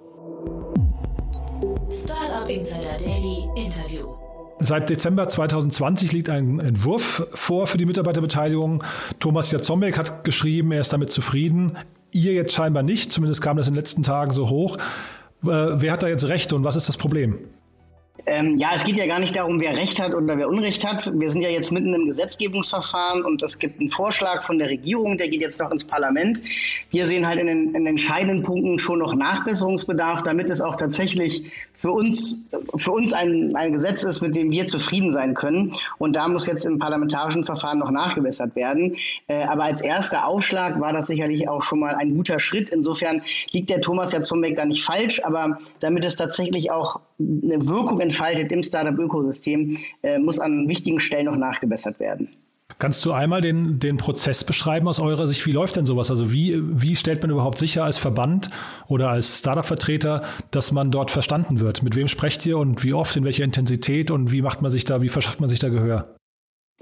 Startup 1.91 2.49
Insider 2.49 2.97
Daily 2.97 3.47
Interview. 3.55 4.20
Seit 4.63 4.89
Dezember 4.91 5.27
2020 5.27 6.11
liegt 6.11 6.29
ein 6.29 6.59
Entwurf 6.59 7.27
vor 7.31 7.65
für 7.65 7.79
die 7.79 7.85
Mitarbeiterbeteiligung. 7.87 8.83
Thomas 9.19 9.49
Jazombek 9.49 9.97
hat 9.97 10.23
geschrieben, 10.23 10.71
er 10.71 10.81
ist 10.81 10.93
damit 10.93 11.11
zufrieden. 11.11 11.77
Ihr 12.11 12.33
jetzt 12.33 12.53
scheinbar 12.53 12.83
nicht, 12.83 13.11
zumindest 13.11 13.41
kam 13.41 13.57
das 13.57 13.67
in 13.67 13.73
den 13.73 13.79
letzten 13.79 14.03
Tagen 14.03 14.33
so 14.33 14.49
hoch. 14.49 14.77
Äh, 15.43 15.47
wer 15.47 15.91
hat 15.91 16.03
da 16.03 16.07
jetzt 16.07 16.27
Recht 16.27 16.53
und 16.53 16.63
was 16.63 16.75
ist 16.75 16.87
das 16.87 16.97
Problem? 16.97 17.39
Ähm, 18.25 18.57
ja, 18.57 18.69
es 18.75 18.83
geht 18.83 18.97
ja 18.97 19.05
gar 19.05 19.19
nicht 19.19 19.35
darum, 19.35 19.59
wer 19.59 19.75
Recht 19.75 19.99
hat 19.99 20.13
oder 20.13 20.37
wer 20.37 20.47
Unrecht 20.47 20.85
hat. 20.85 21.11
Wir 21.13 21.31
sind 21.31 21.41
ja 21.41 21.49
jetzt 21.49 21.71
mitten 21.71 21.93
im 21.93 22.07
Gesetzgebungsverfahren 22.07 23.23
und 23.23 23.41
es 23.41 23.57
gibt 23.57 23.79
einen 23.79 23.89
Vorschlag 23.89 24.43
von 24.43 24.59
der 24.59 24.69
Regierung, 24.69 25.17
der 25.17 25.27
geht 25.27 25.41
jetzt 25.41 25.59
noch 25.59 25.71
ins 25.71 25.83
Parlament. 25.83 26.41
Wir 26.89 27.07
sehen 27.07 27.25
halt 27.27 27.39
in 27.39 27.47
den, 27.47 27.75
in 27.75 27.87
entscheidenden 27.87 28.43
Punkten 28.43 28.79
schon 28.79 28.99
noch 28.99 29.15
Nachbesserungsbedarf, 29.15 30.23
damit 30.23 30.49
es 30.49 30.61
auch 30.61 30.75
tatsächlich 30.75 31.43
für 31.73 31.91
uns, 31.91 32.47
für 32.77 32.91
uns 32.91 33.11
ein, 33.11 33.55
ein 33.55 33.73
Gesetz 33.73 34.03
ist, 34.03 34.21
mit 34.21 34.35
dem 34.35 34.51
wir 34.51 34.67
zufrieden 34.67 35.13
sein 35.13 35.33
können. 35.33 35.71
Und 35.97 36.15
da 36.15 36.27
muss 36.27 36.45
jetzt 36.45 36.65
im 36.65 36.77
parlamentarischen 36.77 37.43
Verfahren 37.43 37.79
noch 37.79 37.89
nachgebessert 37.89 38.55
werden. 38.55 38.97
Äh, 39.27 39.43
aber 39.45 39.63
als 39.63 39.81
erster 39.81 40.27
Aufschlag 40.27 40.79
war 40.79 40.93
das 40.93 41.07
sicherlich 41.07 41.49
auch 41.49 41.63
schon 41.63 41.79
mal 41.79 41.95
ein 41.95 42.15
guter 42.15 42.39
Schritt. 42.39 42.69
Insofern 42.69 43.23
liegt 43.51 43.69
der 43.69 43.81
Thomas 43.81 44.11
ja 44.11 44.21
Zumbeck 44.21 44.55
da 44.55 44.65
nicht 44.65 44.83
falsch, 44.83 45.23
aber 45.23 45.57
damit 45.79 46.03
es 46.03 46.15
tatsächlich 46.15 46.69
auch 46.69 46.99
eine 47.19 47.67
Wirkung 47.67 47.99
entfaltet 48.11 48.51
im 48.51 48.61
Startup-Ökosystem, 48.61 49.77
äh, 50.03 50.19
muss 50.19 50.39
an 50.39 50.67
wichtigen 50.67 50.99
Stellen 50.99 51.25
noch 51.25 51.37
nachgebessert 51.37 51.99
werden. 51.99 52.27
Kannst 52.79 53.05
du 53.05 53.11
einmal 53.11 53.41
den, 53.41 53.79
den 53.79 53.97
Prozess 53.97 54.43
beschreiben 54.43 54.87
aus 54.87 54.99
eurer 54.99 55.27
Sicht? 55.27 55.45
Wie 55.45 55.51
läuft 55.51 55.75
denn 55.75 55.85
sowas? 55.85 56.09
Also 56.09 56.31
wie, 56.31 56.59
wie 56.61 56.95
stellt 56.95 57.21
man 57.21 57.29
überhaupt 57.29 57.57
sicher 57.57 57.83
als 57.83 57.97
Verband 57.97 58.49
oder 58.87 59.09
als 59.09 59.39
Startup-Vertreter, 59.39 60.23
dass 60.49 60.71
man 60.71 60.89
dort 60.89 61.11
verstanden 61.11 61.59
wird? 61.59 61.83
Mit 61.83 61.95
wem 61.95 62.07
sprecht 62.07 62.45
ihr 62.45 62.57
und 62.57 62.83
wie 62.83 62.93
oft, 62.93 63.15
in 63.15 63.23
welcher 63.23 63.43
Intensität 63.43 64.09
und 64.09 64.31
wie 64.31 64.41
macht 64.41 64.61
man 64.61 64.71
sich 64.71 64.83
da, 64.83 65.01
wie 65.01 65.09
verschafft 65.09 65.39
man 65.39 65.49
sich 65.49 65.59
da 65.59 65.69
Gehör? 65.69 66.15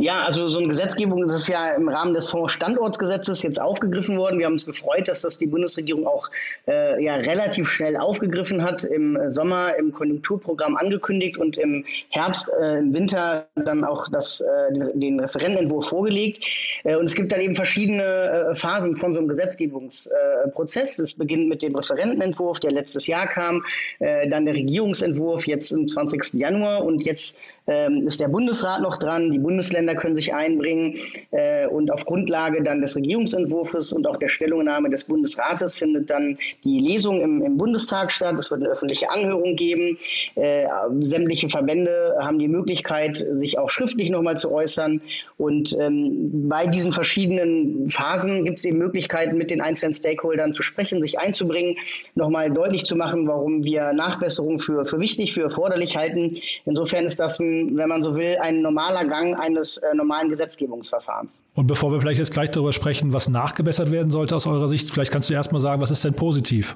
Ja, 0.02 0.24
also 0.24 0.48
so 0.48 0.60
eine 0.60 0.70
Gesetzgebung 0.70 1.28
das 1.28 1.42
ist 1.42 1.50
ja 1.50 1.74
im 1.74 1.90
Rahmen 1.90 2.14
des 2.14 2.30
Fonds-Standortgesetzes 2.30 3.44
jetzt 3.44 3.60
aufgegriffen 3.60 4.18
worden. 4.18 4.40
Wir 4.40 4.46
haben 4.46 4.54
uns 4.54 4.66
gefreut, 4.66 5.10
dass 5.10 5.24
das 5.24 5.38
die 5.38 5.46
Bundesregierung 5.46 6.08
auch 6.08 6.30
äh, 6.70 7.04
ja, 7.04 7.16
relativ 7.16 7.68
schnell 7.68 7.98
aufgegriffen 7.98 8.64
hat, 8.64 8.86
im 8.86 9.20
Sommer 9.30 9.76
im 9.76 9.92
Konjunkturprogramm 9.92 10.78
angekündigt 10.78 11.38
und 11.38 11.58
im 11.58 11.84
Herbst, 12.12 12.50
äh, 12.62 12.78
im 12.78 12.94
Winter 12.94 13.48
dann 13.56 13.84
auch 13.84 14.08
das, 14.08 14.40
äh, 14.40 14.94
den, 14.94 15.20
Referentenentwurf 15.20 15.90
vorgelegt. 15.90 16.46
Äh, 16.86 16.96
und 16.96 17.04
es 17.04 17.14
gibt 17.14 17.34
dann 17.34 17.42
eben 17.42 17.56
verschiedene 17.56 18.04
äh, 18.04 18.56
Phasen 18.56 18.96
von 18.96 19.14
so 19.14 19.20
einem 19.20 19.28
Gesetzgebungsprozess. 19.28 20.98
es 21.00 21.14
beginnt 21.14 21.50
mit 21.50 21.62
dem 21.62 21.76
Referentenentwurf, 21.76 22.62
der 22.62 22.72
letztes 22.72 23.06
Jahr 23.06 23.28
kam, 23.28 23.66
äh, 24.00 24.30
dann 24.30 24.46
der 24.46 24.54
Regierungsentwurf 24.54 25.46
jetzt 25.46 25.74
am 25.74 25.90
20. 25.90 26.36
Januar 26.36 26.86
und 26.86 27.06
jetzt 27.06 27.38
ähm, 27.70 28.08
ist 28.08 28.20
der 28.20 28.28
Bundesrat 28.28 28.82
noch 28.82 28.98
dran, 28.98 29.30
die 29.32 29.40
Bundesländer 29.40 29.96
können 29.96 30.16
sich 30.16 30.34
einbringen 30.34 30.96
äh, 31.32 31.68
und 31.68 31.92
auf 31.92 32.04
Grundlage 32.06 32.64
dann 32.64 32.82
des 32.82 32.96
Regierungsentwurfs 32.96 33.94
und 33.94 34.08
auch 34.08 34.18
der 34.18 34.28
Stellungnahme 34.28 34.90
des 34.90 35.04
Bundesrates 35.04 35.78
findet 35.78 36.10
dann 36.10 36.38
die 36.64 36.80
Lesung 36.80 37.22
im, 37.22 37.44
im 37.44 37.58
Bundestag 37.58 38.12
statt. 38.12 38.36
Es 38.40 38.50
wird 38.50 38.62
eine 38.62 38.72
öffentliche 38.72 39.10
Anhörung 39.12 39.56
geben. 39.56 39.98
Äh, 40.36 40.68
sämtliche 41.02 41.48
Verbände 41.50 42.16
haben 42.20 42.40
die 42.40 42.48
Möglichkeit, 42.48 43.18
sich 43.18 43.60
auch 43.60 43.70
schriftlich 43.70 44.10
nochmal 44.10 44.36
zu 44.36 44.52
äußern. 44.52 45.02
Und 45.38 45.76
ähm, 45.80 46.50
bei 46.50 46.66
diesen 46.66 46.92
verschiedenen 46.92 47.90
Phasen 47.90 48.44
gibt 48.46 48.60
es 48.60 48.66
eben 48.66 48.80
Möglichkeiten, 48.80 49.38
mit 49.38 49.52
den 49.52 49.62
einzelnen 49.62 49.94
Stakeholdern 49.94 50.54
zu 50.54 50.64
sprechen, 50.64 51.02
sich 51.02 51.20
einzubringen, 51.20 51.78
nochmal 52.16 52.52
deutlich 52.52 52.86
zu 52.86 52.96
machen, 52.96 53.28
warum 53.28 53.64
wir 53.64 53.94
Nachbesserungen 53.94 54.60
für, 54.60 54.86
für 54.86 55.00
wichtig, 55.00 55.34
für 55.34 55.42
erforderlich 55.42 55.96
halten. 55.96 56.38
Insofern 56.66 57.06
ist 57.06 57.20
das 57.20 57.40
ein 57.40 57.59
wenn 57.78 57.90
man 57.90 58.02
so 58.02 58.16
will, 58.16 58.38
ein 58.42 58.62
normaler 58.62 59.06
Gang 59.06 59.40
eines 59.40 59.78
äh, 59.78 59.94
normalen 59.96 60.30
Gesetzgebungsverfahrens. 60.30 61.42
Und 61.56 61.68
bevor 61.68 61.92
wir 61.92 62.00
vielleicht 62.02 62.20
jetzt 62.20 62.32
gleich 62.32 62.52
darüber 62.52 62.74
sprechen, 62.74 63.14
was 63.14 63.30
nachgebessert 63.30 63.92
werden 63.92 64.12
sollte 64.12 64.36
aus 64.36 64.48
eurer 64.48 64.68
Sicht, 64.68 64.92
vielleicht 64.92 65.12
kannst 65.12 65.30
du 65.30 65.34
erst 65.34 65.52
mal 65.52 65.60
sagen, 65.60 65.82
was 65.82 65.92
ist 65.92 66.04
denn 66.04 66.14
positiv? 66.14 66.76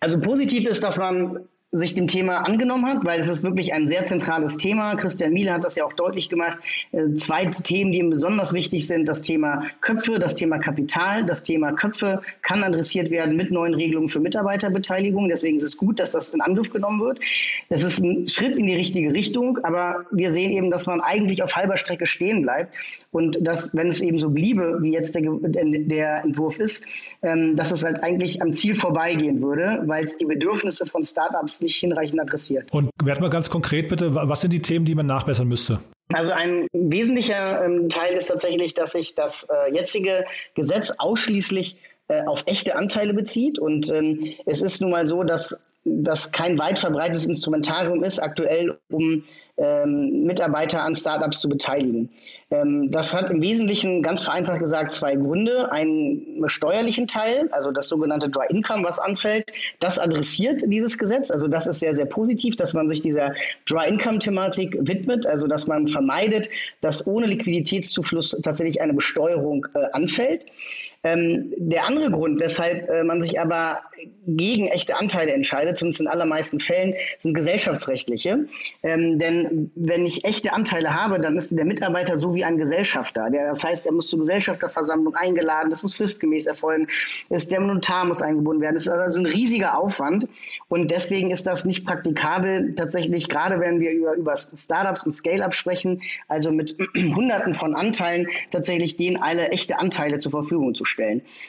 Also 0.00 0.20
positiv 0.20 0.66
ist, 0.66 0.82
dass 0.82 0.98
man 0.98 1.40
sich 1.78 1.94
dem 1.94 2.06
Thema 2.06 2.38
angenommen 2.38 2.86
hat, 2.86 3.04
weil 3.04 3.20
es 3.20 3.28
ist 3.28 3.42
wirklich 3.42 3.72
ein 3.72 3.88
sehr 3.88 4.04
zentrales 4.04 4.56
Thema. 4.56 4.94
Christian 4.96 5.32
Miele 5.32 5.52
hat 5.52 5.64
das 5.64 5.76
ja 5.76 5.84
auch 5.84 5.92
deutlich 5.92 6.28
gemacht. 6.28 6.58
Äh, 6.92 7.14
zwei 7.14 7.46
Themen, 7.46 7.92
die 7.92 7.98
ihm 7.98 8.10
besonders 8.10 8.52
wichtig 8.52 8.86
sind, 8.86 9.06
das 9.08 9.22
Thema 9.22 9.64
Köpfe, 9.80 10.18
das 10.18 10.34
Thema 10.34 10.58
Kapital. 10.58 11.24
Das 11.24 11.42
Thema 11.42 11.72
Köpfe 11.72 12.22
kann 12.42 12.62
adressiert 12.62 13.10
werden 13.10 13.36
mit 13.36 13.50
neuen 13.50 13.74
Regelungen 13.74 14.08
für 14.08 14.20
Mitarbeiterbeteiligung. 14.20 15.28
Deswegen 15.28 15.58
ist 15.58 15.64
es 15.64 15.76
gut, 15.76 15.98
dass 16.00 16.10
das 16.10 16.30
in 16.30 16.40
Angriff 16.40 16.70
genommen 16.70 17.00
wird. 17.00 17.20
Das 17.68 17.82
ist 17.82 17.98
ein 18.00 18.28
Schritt 18.28 18.58
in 18.58 18.66
die 18.66 18.74
richtige 18.74 19.12
Richtung, 19.12 19.58
aber 19.62 20.04
wir 20.10 20.32
sehen 20.32 20.52
eben, 20.52 20.70
dass 20.70 20.86
man 20.86 21.00
eigentlich 21.00 21.42
auf 21.42 21.54
halber 21.56 21.76
Strecke 21.76 22.06
stehen 22.06 22.42
bleibt 22.42 22.74
und 23.12 23.38
dass, 23.40 23.74
wenn 23.74 23.88
es 23.88 24.02
eben 24.02 24.18
so 24.18 24.30
bliebe, 24.30 24.78
wie 24.82 24.92
jetzt 24.92 25.14
der, 25.14 25.22
der 25.22 26.24
Entwurf 26.24 26.58
ist, 26.58 26.84
ähm, 27.22 27.56
dass 27.56 27.72
es 27.72 27.84
halt 27.84 28.02
eigentlich 28.02 28.42
am 28.42 28.52
Ziel 28.52 28.74
vorbeigehen 28.74 29.40
würde, 29.40 29.82
weil 29.86 30.04
es 30.04 30.16
die 30.16 30.26
Bedürfnisse 30.26 30.86
von 30.86 31.04
Startups 31.04 31.60
nicht 31.66 31.76
hinreichend 31.76 32.20
adressiert. 32.20 32.72
Und 32.72 32.90
werd 33.02 33.20
mal 33.20 33.30
ganz 33.30 33.50
konkret 33.50 33.88
bitte, 33.88 34.14
was 34.14 34.40
sind 34.40 34.52
die 34.52 34.62
Themen, 34.62 34.84
die 34.84 34.94
man 34.94 35.06
nachbessern 35.06 35.48
müsste? 35.48 35.80
Also 36.12 36.30
ein 36.30 36.68
wesentlicher 36.72 37.64
ähm, 37.64 37.88
Teil 37.88 38.14
ist 38.14 38.28
tatsächlich, 38.28 38.74
dass 38.74 38.92
sich 38.92 39.14
das 39.14 39.48
äh, 39.50 39.74
jetzige 39.74 40.24
Gesetz 40.54 40.92
ausschließlich 40.98 41.76
äh, 42.08 42.22
auf 42.26 42.44
echte 42.46 42.76
Anteile 42.76 43.12
bezieht. 43.12 43.58
Und 43.58 43.90
ähm, 43.90 44.32
es 44.46 44.62
ist 44.62 44.80
nun 44.80 44.92
mal 44.92 45.06
so, 45.06 45.24
dass 45.24 45.58
das 45.86 46.32
kein 46.32 46.58
weit 46.58 46.80
verbreitetes 46.80 47.26
Instrumentarium 47.26 48.02
ist, 48.02 48.18
aktuell, 48.18 48.76
um 48.90 49.22
ähm, 49.56 50.24
Mitarbeiter 50.24 50.82
an 50.82 50.96
Startups 50.96 51.40
zu 51.40 51.48
beteiligen. 51.48 52.10
Ähm, 52.50 52.90
das 52.90 53.14
hat 53.14 53.30
im 53.30 53.40
Wesentlichen 53.40 54.02
ganz 54.02 54.24
vereinfacht 54.24 54.58
gesagt 54.58 54.92
zwei 54.92 55.14
Gründe. 55.14 55.72
Einen 55.72 56.42
steuerlichen 56.48 57.06
Teil, 57.06 57.48
also 57.52 57.70
das 57.70 57.88
sogenannte 57.88 58.28
Dry 58.28 58.46
Income, 58.48 58.84
was 58.84 58.98
anfällt, 58.98 59.50
das 59.80 59.98
adressiert 59.98 60.62
dieses 60.66 60.98
Gesetz. 60.98 61.30
Also 61.30 61.46
das 61.48 61.66
ist 61.66 61.80
sehr, 61.80 61.94
sehr 61.94 62.06
positiv, 62.06 62.56
dass 62.56 62.74
man 62.74 62.90
sich 62.90 63.00
dieser 63.00 63.32
Dry 63.66 63.88
Income-Thematik 63.88 64.76
widmet, 64.80 65.26
also 65.26 65.46
dass 65.46 65.66
man 65.66 65.88
vermeidet, 65.88 66.50
dass 66.80 67.06
ohne 67.06 67.26
Liquiditätszufluss 67.26 68.36
tatsächlich 68.42 68.82
eine 68.82 68.92
Besteuerung 68.92 69.66
äh, 69.74 69.86
anfällt. 69.92 70.46
Ähm, 71.06 71.52
der 71.56 71.86
andere 71.86 72.10
Grund, 72.10 72.40
weshalb 72.40 72.88
äh, 72.90 73.04
man 73.04 73.22
sich 73.22 73.38
aber 73.38 73.80
gegen 74.26 74.66
echte 74.66 74.96
Anteile 74.96 75.32
entscheidet, 75.32 75.76
zumindest 75.76 76.00
in 76.00 76.08
allermeisten 76.08 76.58
Fällen, 76.58 76.94
sind 77.18 77.34
gesellschaftsrechtliche. 77.34 78.48
Ähm, 78.82 79.18
denn 79.20 79.70
wenn 79.76 80.04
ich 80.04 80.24
echte 80.24 80.52
Anteile 80.52 80.94
habe, 80.94 81.20
dann 81.20 81.36
ist 81.36 81.56
der 81.56 81.64
Mitarbeiter 81.64 82.18
so 82.18 82.34
wie 82.34 82.42
ein 82.42 82.58
Gesellschafter. 82.58 83.30
Der, 83.30 83.50
das 83.50 83.62
heißt, 83.62 83.86
er 83.86 83.92
muss 83.92 84.08
zur 84.08 84.18
Gesellschafterversammlung 84.18 85.14
eingeladen, 85.14 85.70
das 85.70 85.84
muss 85.84 85.94
fristgemäß 85.94 86.46
erfolgen, 86.46 86.88
ist, 87.28 87.52
der 87.52 87.60
Notar 87.60 88.04
muss 88.04 88.20
eingebunden 88.20 88.62
werden. 88.62 88.74
Das 88.74 88.86
ist 88.86 88.92
also 88.92 89.20
ein 89.20 89.26
riesiger 89.26 89.78
Aufwand 89.78 90.26
und 90.68 90.90
deswegen 90.90 91.30
ist 91.30 91.46
das 91.46 91.64
nicht 91.64 91.86
praktikabel, 91.86 92.74
tatsächlich, 92.74 93.28
gerade 93.28 93.60
wenn 93.60 93.78
wir 93.78 93.92
über, 93.92 94.14
über 94.14 94.36
Startups 94.36 95.04
und 95.04 95.12
Scale-Ups 95.12 95.56
sprechen, 95.56 96.02
also 96.26 96.50
mit 96.50 96.76
Hunderten 96.96 97.54
von 97.54 97.76
Anteilen, 97.76 98.26
tatsächlich 98.50 98.96
denen 98.96 99.18
alle 99.18 99.50
echte 99.50 99.78
Anteile 99.78 100.18
zur 100.18 100.32
Verfügung 100.32 100.74
zu 100.74 100.84
stellen. 100.84 100.95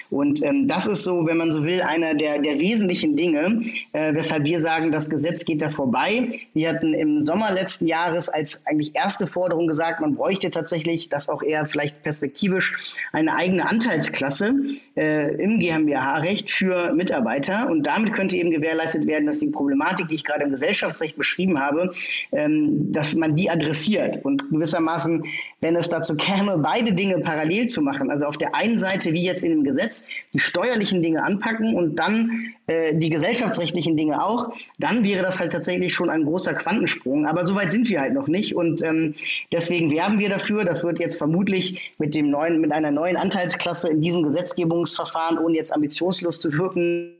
Und 0.09 0.43
ähm, 0.43 0.67
das 0.67 0.87
ist 0.87 1.03
so, 1.03 1.25
wenn 1.25 1.37
man 1.37 1.51
so 1.51 1.63
will, 1.63 1.81
einer 1.81 2.13
der, 2.15 2.39
der 2.39 2.59
wesentlichen 2.59 3.15
Dinge, 3.15 3.61
äh, 3.93 4.13
weshalb 4.13 4.43
wir 4.43 4.61
sagen, 4.61 4.91
das 4.91 5.09
Gesetz 5.09 5.45
geht 5.45 5.61
da 5.61 5.69
vorbei. 5.69 6.39
Wir 6.53 6.69
hatten 6.69 6.93
im 6.93 7.23
Sommer 7.23 7.51
letzten 7.51 7.87
Jahres 7.87 8.29
als 8.29 8.65
eigentlich 8.65 8.95
erste 8.95 9.27
Forderung 9.27 9.67
gesagt, 9.67 9.99
man 10.01 10.15
bräuchte 10.15 10.49
tatsächlich, 10.49 11.09
das 11.09 11.29
auch 11.29 11.43
eher 11.43 11.65
vielleicht 11.65 12.03
perspektivisch, 12.03 12.73
eine 13.11 13.35
eigene 13.35 13.67
Anteilsklasse 13.67 14.53
äh, 14.95 15.35
im 15.35 15.59
GmbH-Recht 15.59 16.51
für 16.51 16.93
Mitarbeiter. 16.93 17.69
Und 17.69 17.87
damit 17.87 18.13
könnte 18.13 18.37
eben 18.37 18.51
gewährleistet 18.51 19.07
werden, 19.07 19.25
dass 19.25 19.39
die 19.39 19.47
Problematik, 19.47 20.07
die 20.07 20.15
ich 20.15 20.23
gerade 20.23 20.43
im 20.43 20.51
Gesellschaftsrecht 20.51 21.17
beschrieben 21.17 21.59
habe, 21.59 21.93
ähm, 22.31 22.91
dass 22.91 23.15
man 23.15 23.35
die 23.35 23.49
adressiert. 23.49 24.23
Und 24.23 24.49
gewissermaßen, 24.49 25.23
wenn 25.61 25.75
es 25.75 25.89
dazu 25.89 26.15
käme, 26.15 26.57
beide 26.59 26.93
Dinge 26.93 27.19
parallel 27.19 27.67
zu 27.67 27.81
machen, 27.81 28.09
also 28.11 28.25
auf 28.25 28.37
der 28.37 28.55
einen 28.55 28.79
Seite, 28.79 29.13
wie 29.13 29.23
jetzt 29.23 29.36
in 29.43 29.51
dem 29.51 29.63
Gesetz, 29.63 30.03
die 30.33 30.39
steuerlichen 30.39 31.01
Dinge 31.01 31.23
anpacken 31.23 31.75
und 31.75 31.97
dann 31.97 32.53
äh, 32.67 32.95
die 32.95 33.09
gesellschaftsrechtlichen 33.09 33.95
Dinge 33.97 34.23
auch, 34.23 34.53
dann 34.77 35.05
wäre 35.05 35.23
das 35.23 35.39
halt 35.39 35.51
tatsächlich 35.51 35.93
schon 35.93 36.09
ein 36.09 36.23
großer 36.23 36.53
Quantensprung. 36.53 37.25
Aber 37.25 37.45
so 37.45 37.55
weit 37.55 37.71
sind 37.71 37.89
wir 37.89 38.01
halt 38.01 38.13
noch 38.13 38.27
nicht. 38.27 38.55
Und 38.55 38.83
ähm, 38.83 39.15
deswegen 39.51 39.91
werben 39.91 40.19
wir 40.19 40.29
dafür. 40.29 40.65
Das 40.65 40.83
wird 40.83 40.99
jetzt 40.99 41.17
vermutlich 41.17 41.93
mit 41.97 42.15
dem 42.15 42.29
neuen, 42.29 42.61
mit 42.61 42.71
einer 42.71 42.91
neuen 42.91 43.17
Anteilsklasse 43.17 43.89
in 43.89 44.01
diesem 44.01 44.23
Gesetzgebungsverfahren, 44.23 45.37
ohne 45.37 45.55
jetzt 45.55 45.73
ambitionslos 45.73 46.39
zu 46.39 46.53
wirken, 46.53 47.16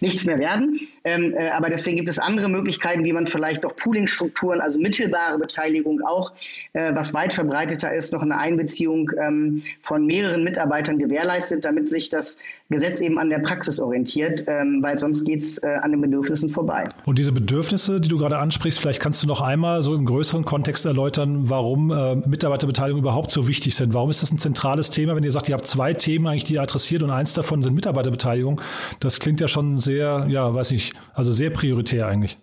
nichts 0.00 0.24
mehr 0.24 0.38
werden. 0.38 0.80
Ähm, 1.04 1.34
äh, 1.36 1.48
aber 1.50 1.68
deswegen 1.68 1.96
gibt 1.96 2.08
es 2.08 2.18
andere 2.18 2.48
Möglichkeiten, 2.48 3.04
wie 3.04 3.12
man 3.12 3.26
vielleicht 3.26 3.62
doch 3.62 3.76
Poolingstrukturen, 3.76 4.60
also 4.60 4.78
mittelbare 4.78 5.38
Beteiligung 5.38 6.00
auch, 6.02 6.32
äh, 6.72 6.94
was 6.94 7.12
weit 7.12 7.34
verbreiteter 7.34 7.92
ist, 7.92 8.12
noch 8.12 8.22
eine 8.22 8.38
Einbeziehung 8.38 9.10
ähm, 9.20 9.62
von 9.82 10.06
mehreren 10.06 10.44
Mitarbeitern 10.44 10.98
gewährleistet, 10.98 11.64
damit 11.64 11.90
sich 11.90 12.08
das 12.08 12.38
Gesetz 12.70 13.00
eben 13.00 13.18
an 13.18 13.28
der 13.28 13.38
Praxis 13.40 13.78
orientiert, 13.78 14.44
ähm, 14.46 14.82
weil 14.82 14.98
sonst 14.98 15.24
geht 15.24 15.42
es 15.42 15.58
äh, 15.58 15.66
an 15.82 15.90
den 15.90 16.00
Bedürfnissen 16.00 16.48
vorbei. 16.48 16.84
Und 17.04 17.18
diese 17.18 17.32
Bedürfnisse, 17.32 18.00
die 18.00 18.08
du 18.08 18.18
gerade 18.18 18.38
ansprichst, 18.38 18.80
vielleicht 18.80 19.00
kannst 19.00 19.22
du 19.22 19.26
noch 19.26 19.42
einmal 19.42 19.82
so 19.82 19.94
im 19.94 20.06
größeren 20.06 20.44
Kontext 20.44 20.86
erläutern, 20.86 21.50
warum 21.50 21.90
äh, 21.90 22.16
Mitarbeiterbeteiligung 22.16 23.02
überhaupt 23.02 23.30
so 23.30 23.46
wichtig 23.46 23.74
sind. 23.76 23.92
Warum 23.92 24.08
ist 24.08 24.22
das 24.22 24.32
ein 24.32 24.38
zentrales 24.38 24.88
Thema, 24.88 25.14
wenn 25.14 25.22
ihr 25.22 25.32
sagt, 25.32 25.48
ihr 25.48 25.54
habt 25.54 25.66
zwei 25.66 25.92
Themen 25.92 26.26
eigentlich, 26.26 26.44
die 26.44 26.54
ihr 26.54 26.62
adressiert 26.62 27.02
und 27.02 27.10
eins 27.10 27.34
davon 27.34 27.62
sind 27.62 27.74
Mitarbeiterbeteiligung? 27.74 28.60
Das 29.00 29.20
klingt 29.20 29.40
ja 29.40 29.48
schon 29.48 29.65
sehr, 29.78 30.26
ja, 30.28 30.54
weiß 30.54 30.72
ich, 30.72 30.92
also 31.14 31.32
sehr 31.32 31.50
prioritär 31.50 32.06
eigentlich. 32.06 32.36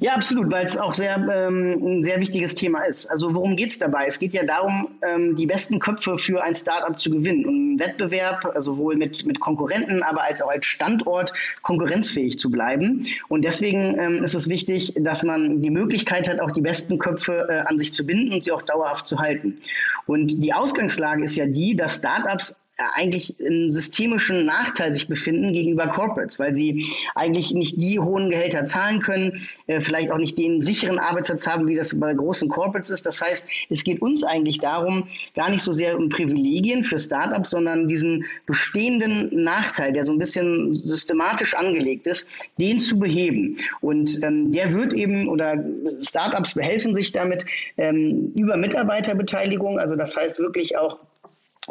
Ja, 0.00 0.14
absolut, 0.14 0.50
weil 0.50 0.64
es 0.64 0.78
auch 0.78 0.94
sehr, 0.94 1.16
ähm, 1.16 1.98
ein 1.98 2.02
sehr 2.02 2.18
wichtiges 2.18 2.54
Thema 2.54 2.82
ist. 2.84 3.04
Also 3.10 3.34
worum 3.34 3.56
geht 3.56 3.72
es 3.72 3.78
dabei? 3.78 4.06
Es 4.06 4.18
geht 4.18 4.32
ja 4.32 4.42
darum, 4.42 4.88
ähm, 5.06 5.36
die 5.36 5.44
besten 5.44 5.80
Köpfe 5.80 6.16
für 6.16 6.42
ein 6.42 6.54
Startup 6.54 6.98
zu 6.98 7.10
gewinnen 7.10 7.44
und 7.44 7.72
im 7.72 7.78
Wettbewerb, 7.78 8.44
also 8.54 8.72
sowohl 8.72 8.96
mit, 8.96 9.26
mit 9.26 9.40
Konkurrenten, 9.40 10.02
aber 10.02 10.22
als 10.22 10.40
auch 10.40 10.48
als 10.48 10.64
Standort 10.64 11.34
konkurrenzfähig 11.60 12.38
zu 12.38 12.50
bleiben. 12.50 13.06
Und 13.28 13.44
deswegen 13.44 13.98
ähm, 13.98 14.24
ist 14.24 14.34
es 14.34 14.48
wichtig, 14.48 14.94
dass 14.98 15.24
man 15.24 15.60
die 15.60 15.70
Möglichkeit 15.70 16.26
hat, 16.26 16.40
auch 16.40 16.52
die 16.52 16.62
besten 16.62 16.98
Köpfe 16.98 17.46
äh, 17.50 17.68
an 17.68 17.78
sich 17.78 17.92
zu 17.92 18.04
binden 18.06 18.32
und 18.32 18.44
sie 18.44 18.52
auch 18.52 18.62
dauerhaft 18.62 19.06
zu 19.06 19.18
halten. 19.18 19.58
Und 20.06 20.42
die 20.42 20.54
Ausgangslage 20.54 21.22
ist 21.24 21.36
ja 21.36 21.44
die, 21.44 21.76
dass 21.76 21.96
Startups 21.96 22.54
eigentlich 22.94 23.38
im 23.40 23.70
systemischen 23.70 24.44
Nachteil 24.44 24.92
sich 24.92 25.08
befinden 25.08 25.52
gegenüber 25.52 25.86
Corporates, 25.88 26.38
weil 26.38 26.54
sie 26.54 26.86
eigentlich 27.14 27.52
nicht 27.52 27.80
die 27.80 27.98
hohen 27.98 28.30
Gehälter 28.30 28.64
zahlen 28.64 29.00
können, 29.00 29.46
äh, 29.66 29.80
vielleicht 29.80 30.10
auch 30.10 30.18
nicht 30.18 30.38
den 30.38 30.62
sicheren 30.62 30.98
Arbeitsplatz 30.98 31.46
haben, 31.46 31.66
wie 31.66 31.76
das 31.76 31.98
bei 31.98 32.12
großen 32.14 32.48
Corporates 32.48 32.90
ist. 32.90 33.06
Das 33.06 33.20
heißt, 33.20 33.46
es 33.70 33.84
geht 33.84 34.02
uns 34.02 34.24
eigentlich 34.24 34.58
darum, 34.58 35.08
gar 35.34 35.50
nicht 35.50 35.62
so 35.62 35.72
sehr 35.72 35.96
um 35.96 36.08
Privilegien 36.08 36.84
für 36.84 36.98
Startups, 36.98 37.50
sondern 37.50 37.88
diesen 37.88 38.24
bestehenden 38.46 39.42
Nachteil, 39.42 39.92
der 39.92 40.04
so 40.04 40.12
ein 40.12 40.18
bisschen 40.18 40.74
systematisch 40.74 41.54
angelegt 41.54 42.06
ist, 42.06 42.26
den 42.58 42.80
zu 42.80 42.98
beheben. 42.98 43.56
Und 43.80 44.22
ähm, 44.22 44.52
der 44.52 44.72
wird 44.72 44.92
eben, 44.92 45.28
oder 45.28 45.62
Startups 46.00 46.54
behelfen 46.54 46.94
sich 46.94 47.12
damit 47.12 47.44
ähm, 47.76 48.32
über 48.38 48.56
Mitarbeiterbeteiligung, 48.56 49.78
also 49.78 49.96
das 49.96 50.16
heißt 50.16 50.38
wirklich 50.38 50.76
auch 50.76 50.98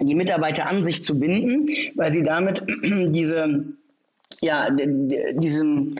die 0.01 0.15
Mitarbeiter 0.15 0.65
an 0.65 0.83
sich 0.83 1.03
zu 1.03 1.19
binden, 1.19 1.69
weil 1.95 2.11
sie 2.11 2.23
damit 2.23 2.63
diese, 2.83 3.65
ja, 4.41 4.69
diesen 4.69 5.99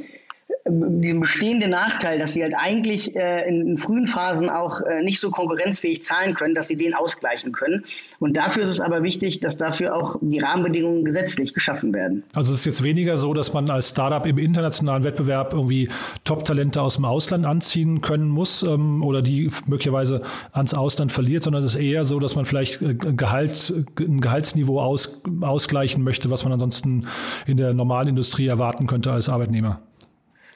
den 0.65 1.19
bestehenden 1.19 1.71
Nachteil, 1.71 2.19
dass 2.19 2.33
sie 2.33 2.43
halt 2.43 2.53
eigentlich 2.55 3.15
äh, 3.15 3.47
in, 3.47 3.67
in, 3.67 3.77
frühen 3.77 4.07
Phasen 4.07 4.49
auch 4.49 4.81
äh, 4.81 5.03
nicht 5.03 5.19
so 5.19 5.31
konkurrenzfähig 5.31 6.03
zahlen 6.03 6.35
können, 6.35 6.53
dass 6.53 6.67
sie 6.67 6.77
den 6.77 6.93
ausgleichen 6.93 7.51
können. 7.51 7.83
Und 8.19 8.37
dafür 8.37 8.63
ist 8.63 8.69
es 8.69 8.79
aber 8.79 9.01
wichtig, 9.01 9.39
dass 9.39 9.57
dafür 9.57 9.95
auch 9.95 10.17
die 10.21 10.39
Rahmenbedingungen 10.39 11.03
gesetzlich 11.03 11.53
geschaffen 11.53 11.93
werden. 11.93 12.23
Also 12.35 12.53
es 12.53 12.59
ist 12.59 12.65
jetzt 12.65 12.83
weniger 12.83 13.17
so, 13.17 13.33
dass 13.33 13.53
man 13.53 13.69
als 13.69 13.89
Startup 13.89 14.25
im 14.25 14.37
internationalen 14.37 15.03
Wettbewerb 15.03 15.53
irgendwie 15.53 15.89
Top-Talente 16.25 16.81
aus 16.81 16.95
dem 16.95 17.05
Ausland 17.05 17.45
anziehen 17.45 18.01
können 18.01 18.27
muss 18.27 18.61
ähm, 18.61 19.03
oder 19.03 19.21
die 19.21 19.49
möglicherweise 19.65 20.19
ans 20.51 20.73
Ausland 20.73 21.11
verliert, 21.11 21.43
sondern 21.43 21.63
es 21.63 21.75
ist 21.75 21.81
eher 21.81 22.05
so, 22.05 22.19
dass 22.19 22.35
man 22.35 22.45
vielleicht 22.45 22.81
äh, 22.81 22.93
Gehalt, 22.93 23.73
ein 23.99 24.21
Gehaltsniveau 24.21 24.79
aus, 24.79 25.23
ausgleichen 25.41 26.03
möchte, 26.03 26.29
was 26.29 26.43
man 26.43 26.53
ansonsten 26.53 27.07
in 27.47 27.57
der 27.57 27.73
normalen 27.73 28.09
Industrie 28.09 28.47
erwarten 28.47 28.85
könnte 28.85 29.11
als 29.11 29.27
Arbeitnehmer. 29.27 29.81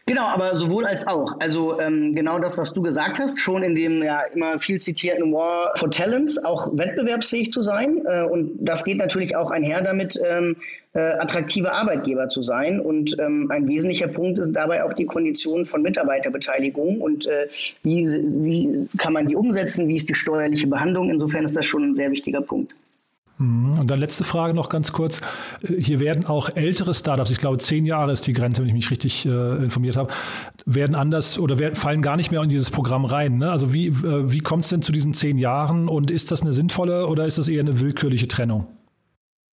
Genau, 0.08 0.28
aber 0.28 0.60
sowohl 0.60 0.86
als 0.86 1.08
auch. 1.08 1.36
Also 1.40 1.80
ähm, 1.80 2.14
genau 2.14 2.38
das, 2.38 2.60
was 2.60 2.72
du 2.74 2.84
gesagt 2.84 3.18
hast, 3.18 3.42
schon 3.42 3.64
in 3.64 3.74
dem 3.74 4.04
ja 4.04 4.22
immer 4.36 4.60
viel 4.60 4.80
zitierten 4.80 5.34
War 5.34 5.76
for 5.78 5.90
Talents 5.90 6.38
auch 6.38 6.70
wettbewerbsfähig 6.78 7.52
zu 7.52 7.64
sein. 7.64 8.04
Äh, 8.06 8.26
und 8.26 8.52
das 8.60 8.84
geht 8.84 9.00
natürlich 9.00 9.36
auch 9.36 9.50
einher 9.50 9.82
damit, 9.82 10.20
ähm, 10.24 10.58
äh, 10.94 11.00
attraktive 11.00 11.72
Arbeitgeber 11.74 12.30
zu 12.30 12.44
sein. 12.44 12.80
Und 12.80 13.18
ähm, 13.18 13.50
ein 13.50 13.68
wesentlicher 13.68 14.08
Punkt 14.08 14.38
ist 14.38 14.52
dabei 14.54 14.84
auch 14.84 14.94
die 14.94 15.08
Konditionen 15.08 15.66
von 15.66 15.82
Mitarbeiterbeteiligung 15.82 17.02
und 17.02 17.26
äh, 17.26 17.48
wie, 17.82 18.06
wie 18.06 18.88
kann 19.00 19.14
man 19.14 19.28
die 19.28 19.36
umsetzen, 19.36 19.88
wie 19.88 19.96
ist 19.96 20.08
die 20.08 20.16
steuerliche 20.16 20.68
Behandlung. 20.68 21.10
Insofern 21.10 21.46
ist 21.46 21.56
das 21.56 21.66
schon 21.66 21.84
ein 21.84 21.96
sehr 21.96 22.12
wichtiger 22.12 22.42
Punkt. 22.42 22.76
Mhm. 23.38 23.80
Und 23.80 23.92
dann 23.92 24.00
letzte 24.00 24.24
Frage 24.24 24.54
noch 24.54 24.70
ganz 24.70 24.92
kurz. 24.92 25.22
Hier 25.78 26.00
werden 26.00 26.26
auch 26.26 26.50
ältere 26.56 26.94
Startups, 26.94 27.32
ich 27.32 27.38
glaube 27.38 27.58
zehn 27.58 27.86
Jahre 27.86 28.12
ist 28.12 28.26
die 28.28 28.34
Grenze, 28.34 28.62
wenn 28.62 28.70
ich 28.70 28.74
mich 28.74 28.92
richtig 28.92 29.26
äh, 29.26 29.56
informiert 29.64 29.98
habe, 29.98 30.14
werden 30.66 30.96
anders 30.96 31.38
oder 31.38 31.60
werden, 31.60 31.76
fallen 31.76 32.02
gar 32.02 32.16
nicht 32.16 32.32
mehr 32.32 32.42
in 32.42 32.50
dieses 32.50 32.70
Programm 32.70 33.06
rein. 33.06 33.38
Ne? 33.38 33.52
Also 33.52 33.74
wie, 33.74 33.88
äh, 33.88 34.32
wie 34.32 34.40
kommt 34.40 34.64
es 34.64 34.70
denn 34.70 34.82
zu 34.82 34.92
diesen 34.92 35.14
zehn 35.14 35.38
Jahren 35.38 35.90
und 35.90 36.12
ist 36.12 36.32
das 36.32 36.42
eine 36.42 36.54
sinnvolle 36.54 37.08
oder 37.08 37.26
ist 37.26 37.38
das 37.38 37.48
eher 37.48 37.62
eine 37.62 37.80
willkürliche 37.80 38.28
Trennung? 38.28 38.68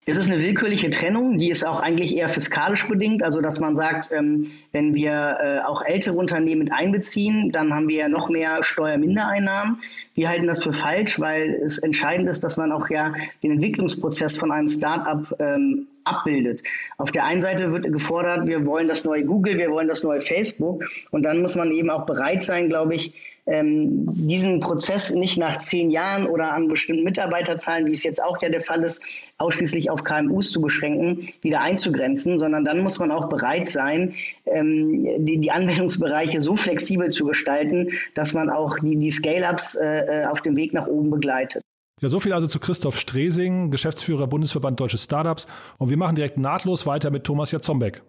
Es 0.04 0.16
ist 0.16 0.28
eine 0.28 0.42
willkürliche 0.42 0.90
Trennung, 0.90 1.38
die 1.38 1.48
ist 1.48 1.64
auch 1.64 1.78
eigentlich 1.78 2.16
eher 2.16 2.28
fiskalisch 2.28 2.88
bedingt, 2.88 3.22
also 3.22 3.40
dass 3.40 3.60
man 3.60 3.76
sagt, 3.76 4.10
ähm, 4.10 4.50
wenn 4.72 4.94
wir 4.94 5.38
äh, 5.40 5.60
auch 5.60 5.84
ältere 5.84 6.16
Unternehmen 6.16 6.64
mit 6.64 6.72
einbeziehen, 6.72 7.52
dann 7.52 7.72
haben 7.72 7.86
wir 7.88 7.98
ja 7.98 8.08
noch 8.08 8.28
mehr 8.28 8.64
Steuermindereinnahmen. 8.64 9.78
Wir 10.14 10.28
halten 10.28 10.48
das 10.48 10.64
für 10.64 10.72
falsch, 10.72 11.20
weil 11.20 11.54
es 11.64 11.78
entscheidend 11.78 12.28
ist, 12.28 12.42
dass 12.42 12.56
man 12.56 12.72
auch 12.72 12.90
ja 12.90 13.14
den 13.44 13.52
Entwicklungsprozess 13.52 14.36
von 14.36 14.50
einem 14.50 14.68
Start-up 14.68 15.36
ähm, 15.38 15.86
abbildet. 16.02 16.64
Auf 16.98 17.12
der 17.12 17.24
einen 17.24 17.40
Seite 17.40 17.70
wird 17.70 17.84
gefordert, 17.84 18.48
wir 18.48 18.66
wollen 18.66 18.88
das 18.88 19.04
neue 19.04 19.24
Google, 19.24 19.56
wir 19.56 19.70
wollen 19.70 19.86
das 19.86 20.02
neue 20.02 20.20
Facebook 20.20 20.82
und 21.12 21.22
dann 21.22 21.40
muss 21.40 21.54
man 21.54 21.70
eben 21.70 21.90
auch 21.90 22.06
bereit 22.06 22.42
sein, 22.42 22.68
glaube 22.68 22.96
ich, 22.96 23.14
ähm, 23.46 24.06
diesen 24.06 24.60
Prozess 24.60 25.10
nicht 25.10 25.36
nach 25.36 25.58
zehn 25.58 25.90
Jahren 25.90 26.26
oder 26.26 26.52
an 26.52 26.68
bestimmten 26.68 27.02
Mitarbeiterzahlen, 27.02 27.86
wie 27.86 27.92
es 27.92 28.04
jetzt 28.04 28.22
auch 28.22 28.40
ja 28.40 28.48
der 28.48 28.62
Fall 28.62 28.84
ist, 28.84 29.02
ausschließlich 29.38 29.90
auf 29.90 30.04
KMUs 30.04 30.52
zu 30.52 30.60
beschränken, 30.60 31.28
wieder 31.40 31.60
einzugrenzen, 31.60 32.38
sondern 32.38 32.64
dann 32.64 32.82
muss 32.82 32.98
man 32.98 33.10
auch 33.10 33.28
bereit 33.28 33.68
sein, 33.68 34.14
ähm, 34.46 35.24
die, 35.24 35.38
die, 35.38 35.50
Anwendungsbereiche 35.50 36.40
so 36.40 36.54
flexibel 36.54 37.10
zu 37.10 37.24
gestalten, 37.24 37.90
dass 38.14 38.32
man 38.32 38.48
auch 38.48 38.78
die, 38.78 38.96
die 38.96 39.10
Scale-ups 39.10 39.74
äh, 39.74 40.22
äh 40.22 40.26
auf 40.26 40.42
dem 40.42 40.56
Weg 40.56 40.72
nach 40.72 40.86
oben 40.86 41.10
begleitet. 41.10 41.62
Ja, 42.00 42.08
so 42.08 42.20
viel 42.20 42.32
also 42.32 42.46
zu 42.46 42.58
Christoph 42.58 42.98
Stresing, 42.98 43.70
Geschäftsführer 43.70 44.26
Bundesverband 44.26 44.78
Deutsche 44.80 44.98
Startups. 44.98 45.46
Und 45.78 45.90
wir 45.90 45.96
machen 45.96 46.16
direkt 46.16 46.36
nahtlos 46.36 46.86
weiter 46.86 47.10
mit 47.10 47.24
Thomas 47.24 47.52
Jatzombeck. 47.52 48.02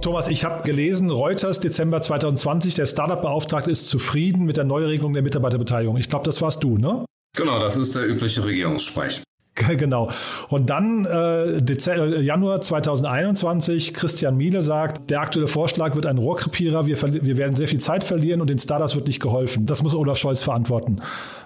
Thomas, 0.00 0.28
ich 0.28 0.44
habe 0.44 0.62
gelesen, 0.62 1.10
Reuters 1.10 1.60
Dezember 1.60 2.00
2020, 2.00 2.74
der 2.74 2.86
Startup-Beauftragte 2.86 3.70
ist 3.70 3.88
zufrieden 3.88 4.44
mit 4.44 4.56
der 4.56 4.64
Neuregelung 4.64 5.12
der 5.12 5.22
Mitarbeiterbeteiligung. 5.22 5.96
Ich 5.96 6.08
glaube, 6.08 6.24
das 6.24 6.40
warst 6.42 6.62
du, 6.62 6.78
ne? 6.78 7.04
Genau, 7.36 7.58
das 7.58 7.76
ist 7.76 7.96
der 7.96 8.08
übliche 8.08 8.44
Regierungssprech. 8.44 9.22
Genau. 9.78 10.10
Und 10.50 10.68
dann 10.68 11.06
äh, 11.06 11.62
Dezember, 11.62 12.18
äh, 12.18 12.20
Januar 12.20 12.60
2021, 12.60 13.94
Christian 13.94 14.36
Miele 14.36 14.60
sagt, 14.60 15.08
der 15.08 15.22
aktuelle 15.22 15.48
Vorschlag 15.48 15.94
wird 15.94 16.04
ein 16.04 16.18
Rohrkrepierer, 16.18 16.86
wir, 16.86 17.00
wir 17.00 17.36
werden 17.38 17.56
sehr 17.56 17.66
viel 17.66 17.80
Zeit 17.80 18.04
verlieren 18.04 18.42
und 18.42 18.48
den 18.48 18.58
Startups 18.58 18.94
wird 18.94 19.06
nicht 19.06 19.20
geholfen. 19.20 19.64
Das 19.64 19.82
muss 19.82 19.94
Olaf 19.94 20.18
Scholz 20.18 20.42
verantworten. 20.42 21.00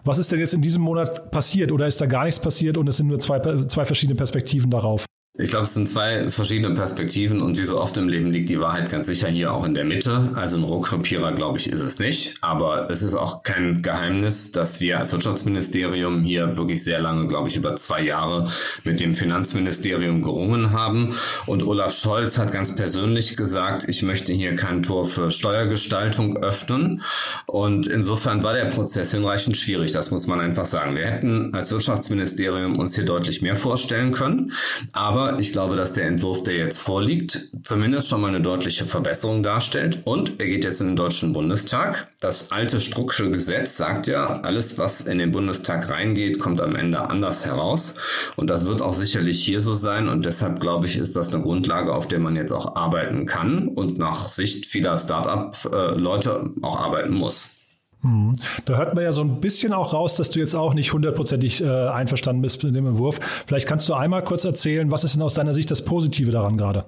Was 0.05 0.19
ist 0.19 0.33
denn 0.33 0.41
jetzt 0.41 0.55
in 0.55 0.61
diesem 0.61 0.83
Monat 0.83 1.31
passiert 1.31 1.71
oder 1.71 1.87
ist 1.87 2.01
da 2.01 2.07
gar 2.07 2.25
nichts 2.25 2.41
passiert 2.41 2.79
und 2.79 2.89
es 2.89 2.97
sind 2.97 3.07
nur 3.07 3.21
zwei, 3.21 3.39
zwei 3.67 3.85
verschiedene 3.85 4.17
Perspektiven 4.17 4.71
darauf? 4.71 5.07
Ich 5.43 5.51
glaube, 5.51 5.65
es 5.65 5.73
sind 5.73 5.89
zwei 5.89 6.31
verschiedene 6.31 6.75
Perspektiven 6.75 7.41
und 7.41 7.57
wie 7.57 7.65
so 7.65 7.81
oft 7.81 7.97
im 7.97 8.11
Leben 8.11 8.31
liegt 8.31 8.51
die 8.51 8.61
Wahrheit 8.61 8.91
ganz 8.91 9.07
sicher 9.07 9.29
hier 9.29 9.55
auch 9.55 9.65
in 9.65 9.73
der 9.73 9.87
Mitte. 9.87 10.33
Also 10.35 10.59
ein 10.59 10.65
Rohkrepierer, 10.65 11.33
glaube 11.33 11.59
ich, 11.59 11.73
ist 11.73 11.81
es 11.81 11.99
nicht. 11.99 12.35
Aber 12.43 12.91
es 12.91 13.01
ist 13.01 13.15
auch 13.15 13.43
kein 13.43 13.81
Geheimnis, 13.81 14.53
dass 14.53 14.81
wir 14.81 14.99
als 14.99 15.13
Wirtschaftsministerium 15.13 16.23
hier 16.25 16.59
wirklich 16.59 16.85
sehr 16.85 17.01
lange, 17.01 17.27
glaube 17.27 17.49
ich, 17.49 17.57
über 17.57 17.75
zwei 17.77 18.03
Jahre 18.03 18.51
mit 18.85 19.01
dem 19.01 19.15
Finanzministerium 19.15 20.21
gerungen 20.21 20.73
haben. 20.73 21.15
Und 21.47 21.63
Olaf 21.63 21.95
Scholz 21.95 22.37
hat 22.37 22.53
ganz 22.53 22.77
persönlich 22.77 23.37
gesagt, 23.37 23.89
ich 23.89 24.03
möchte 24.03 24.35
hier 24.35 24.57
kein 24.57 24.83
Tor 24.83 25.07
für 25.07 25.31
Steuergestaltung 25.31 26.37
öffnen. 26.37 27.01
Und 27.47 27.87
insofern 27.87 28.43
war 28.43 28.53
der 28.53 28.67
Prozess 28.67 29.13
hinreichend 29.13 29.57
schwierig, 29.57 29.93
das 29.93 30.11
muss 30.11 30.27
man 30.27 30.39
einfach 30.39 30.67
sagen. 30.67 30.97
Wir 30.97 31.07
hätten 31.07 31.55
als 31.55 31.71
Wirtschaftsministerium 31.71 32.79
uns 32.79 32.95
hier 32.95 33.07
deutlich 33.07 33.41
mehr 33.41 33.57
vorstellen 33.57 34.13
können. 34.13 34.53
Aber 34.93 35.30
Ich 35.39 35.53
glaube, 35.53 35.77
dass 35.77 35.93
der 35.93 36.07
Entwurf, 36.07 36.43
der 36.43 36.57
jetzt 36.57 36.81
vorliegt, 36.81 37.51
zumindest 37.63 38.09
schon 38.09 38.21
mal 38.21 38.29
eine 38.29 38.41
deutliche 38.41 38.87
Verbesserung 38.87 39.43
darstellt. 39.43 40.01
Und 40.05 40.41
er 40.41 40.47
geht 40.47 40.65
jetzt 40.65 40.81
in 40.81 40.89
den 40.89 40.97
Deutschen 40.97 41.33
Bundestag. 41.33 42.09
Das 42.21 42.53
alte 42.53 42.81
Strucksche 42.81 43.31
Gesetz 43.31 43.77
sagt 43.77 44.07
ja, 44.07 44.41
alles, 44.41 44.79
was 44.79 45.03
in 45.03 45.19
den 45.19 45.33
Bundestag 45.33 45.91
reingeht, 45.91 46.39
kommt 46.39 46.61
am 46.61 46.77
Ende 46.77 47.09
anders 47.09 47.47
heraus. 47.47 47.95
Und 48.37 48.51
das 48.51 48.67
wird 48.67 48.83
auch 48.83 48.95
sicherlich 48.95 49.45
hier 49.45 49.61
so 49.61 49.75
sein. 49.75 50.09
Und 50.09 50.25
deshalb 50.25 50.61
glaube 50.61 50.87
ich, 50.87 50.97
ist 50.97 51.17
das 51.17 51.33
eine 51.33 51.43
Grundlage, 51.43 51.95
auf 51.95 52.09
der 52.09 52.19
man 52.19 52.37
jetzt 52.37 52.53
auch 52.53 52.77
arbeiten 52.77 53.27
kann 53.27 53.69
und 53.69 53.99
nach 53.99 54.29
Sicht 54.29 54.67
vieler 54.67 54.99
Start-up-Leute 54.99 56.51
auch 56.63 56.81
arbeiten 56.81 57.15
muss. 57.15 57.51
Hm. 58.03 58.35
Da 58.65 58.77
hört 58.77 58.95
man 58.95 59.05
ja 59.05 59.13
so 59.13 59.21
ein 59.21 59.41
bisschen 59.41 59.73
auch 59.73 59.93
raus, 59.93 60.17
dass 60.17 60.31
du 60.31 60.39
jetzt 60.39 60.55
auch 60.55 60.75
nicht 60.75 60.93
hundertprozentig 60.93 61.63
äh, 61.63 61.67
einverstanden 61.67 62.41
bist 62.41 62.63
mit 62.65 62.75
dem 62.75 62.87
Entwurf. 62.87 63.21
Vielleicht 63.47 63.67
kannst 63.67 63.89
du 63.89 63.95
einmal 63.95 64.25
kurz 64.25 64.45
erzählen, 64.45 64.91
was 64.91 65.05
ist 65.05 65.17
denn 65.17 65.23
aus 65.23 65.35
deiner 65.35 65.55
Sicht 65.55 65.71
das 65.71 65.85
Positive 65.85 66.31
daran 66.31 66.57
gerade? 66.57 66.85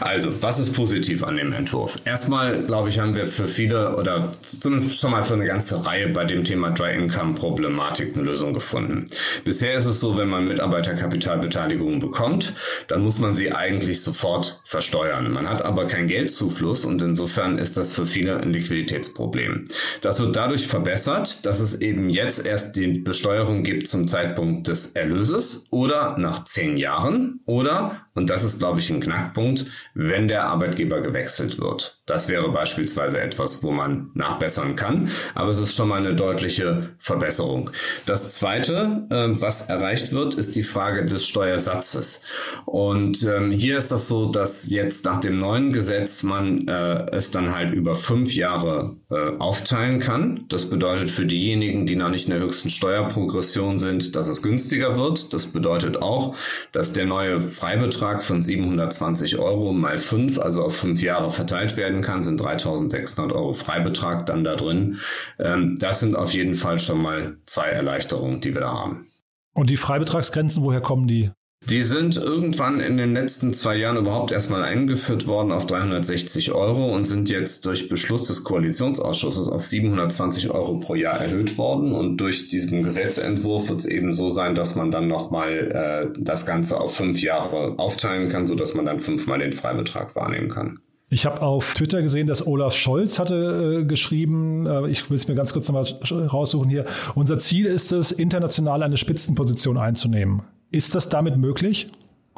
Also, 0.00 0.42
was 0.42 0.60
ist 0.60 0.74
positiv 0.74 1.24
an 1.24 1.36
dem 1.36 1.52
Entwurf? 1.52 1.96
Erstmal, 2.04 2.62
glaube 2.62 2.88
ich, 2.88 3.00
haben 3.00 3.16
wir 3.16 3.26
für 3.26 3.48
viele 3.48 3.96
oder 3.96 4.34
zumindest 4.42 5.00
schon 5.00 5.10
mal 5.10 5.24
für 5.24 5.34
eine 5.34 5.46
ganze 5.46 5.84
Reihe 5.84 6.08
bei 6.08 6.24
dem 6.24 6.44
Thema 6.44 6.70
Dry 6.70 6.94
Income 6.94 7.34
Problematik 7.34 8.14
eine 8.14 8.24
Lösung 8.24 8.52
gefunden. 8.52 9.06
Bisher 9.44 9.74
ist 9.74 9.86
es 9.86 10.00
so, 10.00 10.16
wenn 10.16 10.28
man 10.28 10.46
Mitarbeiterkapitalbeteiligung 10.46 11.98
bekommt, 11.98 12.54
dann 12.86 13.02
muss 13.02 13.18
man 13.18 13.34
sie 13.34 13.52
eigentlich 13.52 14.02
sofort 14.02 14.60
versteuern. 14.64 15.32
Man 15.32 15.48
hat 15.48 15.64
aber 15.64 15.86
keinen 15.86 16.06
Geldzufluss 16.06 16.84
und 16.84 17.02
insofern 17.02 17.58
ist 17.58 17.76
das 17.76 17.92
für 17.92 18.06
viele 18.06 18.40
ein 18.40 18.52
Liquiditätsproblem. 18.52 19.64
Das 20.00 20.20
wird 20.20 20.36
dadurch 20.36 20.68
verbessert, 20.68 21.44
dass 21.44 21.58
es 21.58 21.80
eben 21.80 22.08
jetzt 22.08 22.46
erst 22.46 22.76
die 22.76 22.86
Besteuerung 22.98 23.64
gibt 23.64 23.88
zum 23.88 24.06
Zeitpunkt 24.06 24.68
des 24.68 24.92
Erlöses 24.92 25.66
oder 25.70 26.16
nach 26.18 26.44
zehn 26.44 26.78
Jahren 26.78 27.40
oder 27.46 28.06
und 28.18 28.28
das 28.28 28.42
ist, 28.44 28.58
glaube 28.58 28.80
ich, 28.80 28.90
ein 28.90 29.00
Knackpunkt, 29.00 29.66
wenn 29.94 30.28
der 30.28 30.44
Arbeitgeber 30.44 31.00
gewechselt 31.00 31.58
wird. 31.58 31.97
Das 32.08 32.28
wäre 32.28 32.48
beispielsweise 32.50 33.20
etwas, 33.20 33.62
wo 33.62 33.70
man 33.70 34.10
nachbessern 34.14 34.74
kann, 34.74 35.10
aber 35.34 35.50
es 35.50 35.58
ist 35.58 35.76
schon 35.76 35.88
mal 35.88 35.98
eine 35.98 36.14
deutliche 36.14 36.90
Verbesserung. 36.98 37.70
Das 38.06 38.34
Zweite, 38.34 39.06
äh, 39.10 39.40
was 39.40 39.68
erreicht 39.68 40.12
wird, 40.12 40.34
ist 40.34 40.56
die 40.56 40.64
Frage 40.64 41.04
des 41.04 41.24
Steuersatzes. 41.26 42.22
Und 42.64 43.22
ähm, 43.22 43.52
hier 43.52 43.78
ist 43.78 43.92
das 43.92 44.08
so, 44.08 44.26
dass 44.26 44.68
jetzt 44.68 45.04
nach 45.04 45.20
dem 45.20 45.38
neuen 45.38 45.72
Gesetz 45.72 46.24
man 46.24 46.66
äh, 46.66 47.06
es 47.12 47.30
dann 47.30 47.54
halt 47.54 47.72
über 47.72 47.94
fünf 47.94 48.34
Jahre 48.34 48.96
äh, 49.10 49.36
aufteilen 49.38 50.00
kann. 50.00 50.46
Das 50.48 50.70
bedeutet 50.70 51.10
für 51.10 51.26
diejenigen, 51.26 51.86
die 51.86 51.94
noch 51.94 52.08
nicht 52.08 52.26
in 52.26 52.34
der 52.34 52.42
höchsten 52.42 52.68
Steuerprogression 52.68 53.78
sind, 53.78 54.16
dass 54.16 54.26
es 54.26 54.42
günstiger 54.42 54.98
wird. 54.98 55.32
Das 55.32 55.46
bedeutet 55.46 56.02
auch, 56.02 56.34
dass 56.72 56.92
der 56.92 57.06
neue 57.06 57.40
Freibetrag 57.40 58.08
Betrag 58.08 58.22
von 58.22 58.40
720 58.40 59.38
Euro 59.38 59.72
mal 59.72 59.98
5, 59.98 60.38
also 60.38 60.62
auf 60.62 60.76
fünf 60.76 61.02
Jahre 61.02 61.30
verteilt 61.30 61.76
werden 61.76 61.97
kann, 62.02 62.22
sind 62.22 62.40
3600 62.40 63.36
Euro 63.36 63.54
Freibetrag 63.54 64.26
dann 64.26 64.44
da 64.44 64.56
drin. 64.56 64.98
Ähm, 65.38 65.76
das 65.78 66.00
sind 66.00 66.16
auf 66.16 66.32
jeden 66.32 66.54
Fall 66.54 66.78
schon 66.78 67.02
mal 67.02 67.36
zwei 67.44 67.68
Erleichterungen, 67.68 68.40
die 68.40 68.54
wir 68.54 68.60
da 68.60 68.72
haben. 68.72 69.06
Und 69.54 69.70
die 69.70 69.76
Freibetragsgrenzen, 69.76 70.62
woher 70.62 70.80
kommen 70.80 71.08
die? 71.08 71.30
Die 71.66 71.82
sind 71.82 72.16
irgendwann 72.16 72.80
in 72.80 72.96
den 72.96 73.12
letzten 73.12 73.52
zwei 73.52 73.76
Jahren 73.76 73.98
überhaupt 73.98 74.30
erstmal 74.30 74.62
eingeführt 74.62 75.26
worden 75.26 75.52
auf 75.52 75.66
360 75.66 76.52
Euro 76.52 76.94
und 76.94 77.04
sind 77.04 77.28
jetzt 77.28 77.66
durch 77.66 77.88
Beschluss 77.88 78.28
des 78.28 78.44
Koalitionsausschusses 78.44 79.48
auf 79.48 79.66
720 79.66 80.50
Euro 80.50 80.78
pro 80.78 80.94
Jahr 80.94 81.20
erhöht 81.20 81.58
worden. 81.58 81.92
Und 81.92 82.18
durch 82.18 82.48
diesen 82.48 82.82
Gesetzentwurf 82.82 83.68
wird 83.68 83.80
es 83.80 83.86
eben 83.86 84.14
so 84.14 84.30
sein, 84.30 84.54
dass 84.54 84.76
man 84.76 84.90
dann 84.90 85.08
nochmal 85.08 86.12
äh, 86.14 86.18
das 86.18 86.46
Ganze 86.46 86.80
auf 86.80 86.94
fünf 86.94 87.20
Jahre 87.20 87.74
aufteilen 87.78 88.28
kann, 88.30 88.46
sodass 88.46 88.74
man 88.74 88.86
dann 88.86 89.00
fünfmal 89.00 89.40
den 89.40 89.52
Freibetrag 89.52 90.14
wahrnehmen 90.16 90.48
kann. 90.48 90.78
Ich 91.10 91.24
habe 91.24 91.40
auf 91.40 91.72
Twitter 91.72 92.02
gesehen, 92.02 92.26
dass 92.26 92.46
Olaf 92.46 92.74
Scholz 92.74 93.18
hatte 93.18 93.80
äh, 93.80 93.84
geschrieben, 93.84 94.66
äh, 94.66 94.88
ich 94.88 95.08
will 95.08 95.16
es 95.16 95.26
mir 95.26 95.34
ganz 95.34 95.54
kurz 95.54 95.68
nochmal 95.68 95.86
raussuchen 96.12 96.68
hier, 96.68 96.84
unser 97.14 97.38
Ziel 97.38 97.64
ist 97.64 97.92
es, 97.92 98.12
international 98.12 98.82
eine 98.82 98.98
Spitzenposition 98.98 99.78
einzunehmen. 99.78 100.42
Ist 100.70 100.94
das 100.94 101.08
damit 101.08 101.38
möglich? 101.38 101.90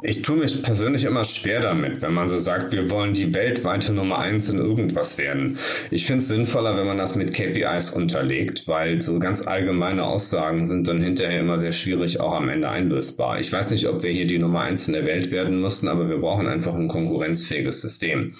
Ich 0.03 0.23
tue 0.23 0.37
mich 0.37 0.63
persönlich 0.63 1.03
immer 1.03 1.23
schwer 1.23 1.59
damit, 1.59 2.01
wenn 2.01 2.13
man 2.13 2.27
so 2.27 2.39
sagt, 2.39 2.71
wir 2.71 2.89
wollen 2.89 3.13
die 3.13 3.35
weltweite 3.35 3.93
Nummer 3.93 4.17
eins 4.17 4.49
in 4.49 4.57
irgendwas 4.57 5.19
werden. 5.19 5.59
Ich 5.91 6.07
finde 6.07 6.21
es 6.21 6.27
sinnvoller, 6.27 6.75
wenn 6.75 6.87
man 6.87 6.97
das 6.97 7.15
mit 7.15 7.33
KPIs 7.33 7.91
unterlegt, 7.91 8.67
weil 8.67 8.99
so 8.99 9.19
ganz 9.19 9.45
allgemeine 9.45 10.03
Aussagen 10.03 10.65
sind 10.65 10.87
dann 10.87 11.03
hinterher 11.03 11.41
immer 11.41 11.59
sehr 11.59 11.71
schwierig, 11.71 12.19
auch 12.19 12.33
am 12.33 12.49
Ende 12.49 12.67
einlösbar. 12.67 13.39
Ich 13.39 13.53
weiß 13.53 13.69
nicht, 13.69 13.87
ob 13.87 14.01
wir 14.01 14.09
hier 14.09 14.25
die 14.25 14.39
Nummer 14.39 14.61
eins 14.61 14.87
in 14.87 14.95
der 14.95 15.05
Welt 15.05 15.29
werden 15.29 15.61
müssen, 15.61 15.87
aber 15.87 16.09
wir 16.09 16.17
brauchen 16.17 16.47
einfach 16.47 16.73
ein 16.73 16.87
konkurrenzfähiges 16.87 17.81
System. 17.81 18.33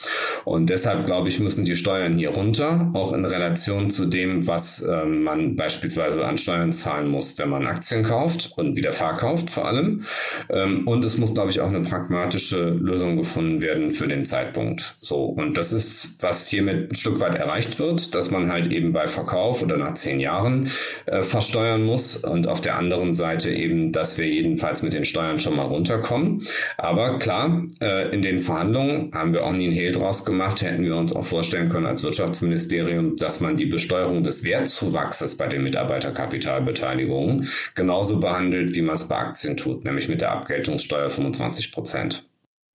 Und 0.46 0.68
deshalb 0.72 1.06
glaube 1.06 1.28
ich, 1.28 1.40
müssen 1.40 1.64
die 1.64 1.76
Steuern 1.76 2.18
hier 2.18 2.30
runter, 2.30 2.90
auch 2.96 3.14
in 3.14 3.24
Relation 3.24 3.92
zu 3.92 4.08
dem, 4.08 4.48
was 4.48 4.82
äh, 4.82 5.06
man 5.06 5.56
beispielsweise 5.56 6.26
an 6.26 6.40
Steuern 6.40 6.72
zahlen 6.72 7.08
muss, 7.08 7.38
wenn 7.38 7.50
man 7.50 7.68
Aktien 7.68 8.02
kauft 8.02 8.52
und 8.56 8.76
wieder 8.76 8.94
verkauft 8.94 9.52
vor 9.52 9.68
allem. 9.68 10.04
Ähm, 10.50 10.88
und 10.88 11.06
es 11.06 11.20
muss, 11.20 11.36
glaube 11.36 11.51
ich, 11.52 11.62
auch 11.62 11.70
eine 11.70 11.82
pragmatische 11.82 12.70
Lösung 12.70 13.18
gefunden 13.18 13.62
werden 13.62 13.92
für 13.92 14.08
den 14.08 14.26
Zeitpunkt. 14.26 14.96
So. 15.02 15.26
Und 15.26 15.58
das 15.58 15.74
ist, 15.74 16.16
was 16.22 16.48
hiermit 16.48 16.92
ein 16.92 16.96
Stück 16.96 17.20
weit 17.20 17.36
erreicht 17.36 17.80
wird, 17.80 18.16
dass 18.16 18.32
man 18.32 18.52
halt 18.52 18.72
eben 18.72 18.92
bei 18.92 19.08
Verkauf 19.08 19.62
oder 19.62 19.78
nach 19.78 19.94
zehn 19.94 20.20
Jahren 20.20 20.70
äh, 21.06 21.22
versteuern 21.22 21.84
muss 21.84 22.18
und 22.18 22.48
auf 22.48 22.62
der 22.62 22.78
anderen 22.78 23.14
Seite 23.14 23.52
eben, 23.52 23.92
dass 23.92 24.18
wir 24.18 24.28
jedenfalls 24.28 24.82
mit 24.82 24.94
den 24.94 25.06
Steuern 25.06 25.40
schon 25.40 25.56
mal 25.56 25.66
runterkommen. 25.66 26.44
Aber 26.78 27.20
klar, 27.20 27.66
äh, 27.82 28.10
in 28.14 28.22
den 28.22 28.42
Verhandlungen 28.42 29.12
haben 29.14 29.34
wir 29.34 29.46
auch 29.46 29.52
nie 29.52 29.66
einen 29.66 29.74
Hehl 29.74 29.92
draus 29.92 30.26
gemacht, 30.26 30.62
hätten 30.62 30.84
wir 30.84 30.96
uns 30.96 31.16
auch 31.16 31.26
vorstellen 31.26 31.70
können 31.70 31.86
als 31.86 32.04
Wirtschaftsministerium, 32.04 33.18
dass 33.18 33.40
man 33.40 33.58
die 33.58 33.66
Besteuerung 33.66 34.24
des 34.24 34.44
Wertzuwachses 34.44 35.36
bei 35.36 35.48
den 35.48 35.64
Mitarbeiterkapitalbeteiligungen 35.64 37.48
genauso 37.76 38.20
behandelt, 38.20 38.76
wie 38.76 38.82
man 38.82 38.96
es 38.96 39.08
bei 39.08 39.18
Aktien 39.18 39.58
tut, 39.58 39.86
nämlich 39.86 40.08
mit 40.08 40.22
der 40.22 40.32
Abgeltungssteuer 40.32 41.10
25 41.10 41.41
25 41.42 41.72
Prozent. 41.72 42.24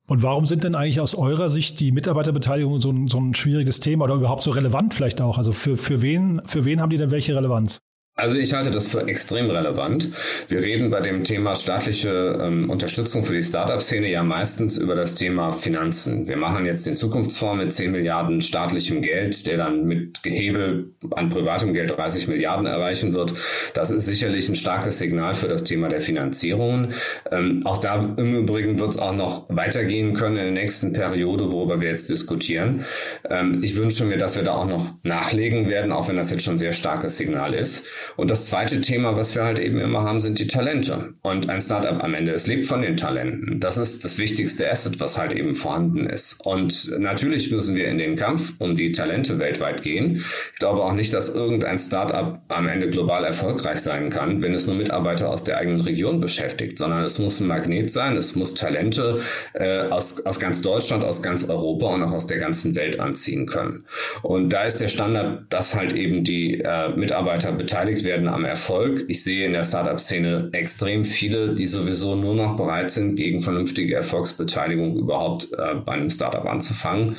Und 0.08 0.22
warum 0.22 0.46
sind 0.46 0.62
denn 0.62 0.74
eigentlich 0.74 1.00
aus 1.00 1.14
eurer 1.14 1.50
Sicht 1.50 1.80
die 1.80 1.90
Mitarbeiterbeteiligung 1.90 2.78
so 2.78 2.90
ein, 2.90 3.08
so 3.08 3.18
ein 3.18 3.34
schwieriges 3.34 3.80
Thema 3.80 4.04
oder 4.04 4.14
überhaupt 4.14 4.42
so 4.42 4.52
relevant 4.52 4.94
vielleicht 4.94 5.20
auch? 5.20 5.36
Also 5.38 5.52
für, 5.52 5.76
für, 5.76 6.00
wen, 6.00 6.42
für 6.46 6.64
wen 6.64 6.80
haben 6.80 6.90
die 6.90 6.96
denn 6.96 7.10
welche 7.10 7.34
Relevanz? 7.34 7.78
Also 8.18 8.36
ich 8.36 8.54
halte 8.54 8.70
das 8.70 8.88
für 8.88 9.06
extrem 9.08 9.50
relevant. 9.50 10.08
Wir 10.48 10.62
reden 10.62 10.88
bei 10.88 11.00
dem 11.00 11.22
Thema 11.22 11.54
staatliche 11.54 12.38
ähm, 12.40 12.70
Unterstützung 12.70 13.24
für 13.24 13.34
die 13.34 13.42
Startup-Szene 13.42 14.10
ja 14.10 14.22
meistens 14.22 14.78
über 14.78 14.94
das 14.94 15.16
Thema 15.16 15.52
Finanzen. 15.52 16.26
Wir 16.26 16.38
machen 16.38 16.64
jetzt 16.64 16.86
den 16.86 16.96
Zukunftsfonds 16.96 17.62
mit 17.62 17.74
10 17.74 17.90
Milliarden 17.90 18.40
staatlichem 18.40 19.02
Geld, 19.02 19.46
der 19.46 19.58
dann 19.58 19.84
mit 19.84 20.22
Gehebel 20.22 20.94
an 21.10 21.28
privatem 21.28 21.74
Geld 21.74 21.94
30 21.94 22.26
Milliarden 22.28 22.64
erreichen 22.64 23.12
wird. 23.12 23.34
Das 23.74 23.90
ist 23.90 24.06
sicherlich 24.06 24.48
ein 24.48 24.56
starkes 24.56 24.98
Signal 24.98 25.34
für 25.34 25.48
das 25.48 25.64
Thema 25.64 25.90
der 25.90 26.00
Finanzierungen. 26.00 26.94
Ähm, 27.30 27.66
auch 27.66 27.76
da 27.76 28.14
im 28.16 28.34
Übrigen 28.34 28.78
wird 28.78 28.92
es 28.92 28.98
auch 28.98 29.14
noch 29.14 29.44
weitergehen 29.50 30.14
können 30.14 30.38
in 30.38 30.44
der 30.44 30.62
nächsten 30.62 30.94
Periode, 30.94 31.52
worüber 31.52 31.82
wir 31.82 31.90
jetzt 31.90 32.08
diskutieren. 32.08 32.86
Ähm, 33.28 33.60
ich 33.62 33.76
wünsche 33.76 34.06
mir, 34.06 34.16
dass 34.16 34.36
wir 34.36 34.42
da 34.42 34.54
auch 34.54 34.66
noch 34.66 34.86
nachlegen 35.02 35.68
werden, 35.68 35.92
auch 35.92 36.08
wenn 36.08 36.16
das 36.16 36.30
jetzt 36.30 36.44
schon 36.44 36.54
ein 36.54 36.58
sehr 36.58 36.72
starkes 36.72 37.18
Signal 37.18 37.52
ist. 37.52 37.84
Und 38.16 38.30
das 38.30 38.46
zweite 38.46 38.80
Thema, 38.80 39.16
was 39.16 39.34
wir 39.34 39.44
halt 39.44 39.58
eben 39.58 39.80
immer 39.80 40.02
haben, 40.02 40.20
sind 40.20 40.38
die 40.38 40.46
Talente. 40.46 41.14
Und 41.22 41.48
ein 41.48 41.60
Startup 41.60 42.02
am 42.02 42.14
Ende, 42.14 42.32
es 42.32 42.46
lebt 42.46 42.64
von 42.64 42.82
den 42.82 42.96
Talenten. 42.96 43.60
Das 43.60 43.76
ist 43.76 44.04
das 44.04 44.18
wichtigste 44.18 44.70
Asset, 44.70 45.00
was 45.00 45.18
halt 45.18 45.32
eben 45.32 45.54
vorhanden 45.54 46.08
ist. 46.08 46.40
Und 46.44 46.98
natürlich 46.98 47.50
müssen 47.50 47.76
wir 47.76 47.88
in 47.88 47.98
den 47.98 48.16
Kampf 48.16 48.54
um 48.58 48.76
die 48.76 48.92
Talente 48.92 49.38
weltweit 49.38 49.82
gehen. 49.82 50.16
Ich 50.52 50.58
glaube 50.58 50.82
auch 50.82 50.92
nicht, 50.92 51.12
dass 51.12 51.28
irgendein 51.28 51.78
Startup 51.78 52.40
am 52.48 52.68
Ende 52.68 52.88
global 52.90 53.24
erfolgreich 53.24 53.80
sein 53.80 54.10
kann, 54.10 54.42
wenn 54.42 54.54
es 54.54 54.66
nur 54.66 54.76
Mitarbeiter 54.76 55.30
aus 55.30 55.44
der 55.44 55.58
eigenen 55.58 55.80
Region 55.80 56.20
beschäftigt, 56.20 56.78
sondern 56.78 57.04
es 57.04 57.18
muss 57.18 57.40
ein 57.40 57.46
Magnet 57.46 57.90
sein, 57.90 58.16
es 58.16 58.36
muss 58.36 58.54
Talente 58.54 59.20
äh, 59.54 59.82
aus, 59.82 60.24
aus 60.24 60.40
ganz 60.40 60.62
Deutschland, 60.62 61.04
aus 61.04 61.22
ganz 61.22 61.48
Europa 61.48 61.86
und 61.86 62.02
auch 62.02 62.12
aus 62.12 62.26
der 62.26 62.38
ganzen 62.38 62.74
Welt 62.74 63.00
anziehen 63.00 63.46
können. 63.46 63.84
Und 64.22 64.50
da 64.50 64.64
ist 64.64 64.80
der 64.80 64.88
Standard, 64.88 65.44
dass 65.50 65.74
halt 65.74 65.92
eben 65.92 66.24
die 66.24 66.60
äh, 66.60 66.90
Mitarbeiter 66.96 67.52
beteiligt 67.52 67.95
beteiligt 67.96 68.04
werden 68.04 68.28
am 68.28 68.44
Erfolg. 68.44 69.04
Ich 69.08 69.22
sehe 69.22 69.46
in 69.46 69.52
der 69.52 69.64
Startup-Szene 69.64 70.50
extrem 70.52 71.04
viele, 71.04 71.54
die 71.54 71.66
sowieso 71.66 72.14
nur 72.14 72.34
noch 72.34 72.56
bereit 72.56 72.90
sind, 72.90 73.16
gegen 73.16 73.42
vernünftige 73.42 73.94
Erfolgsbeteiligung 73.94 74.96
überhaupt 74.96 75.48
äh, 75.52 75.74
bei 75.74 75.92
einem 75.92 76.10
Startup 76.10 76.44
anzufangen. 76.44 77.16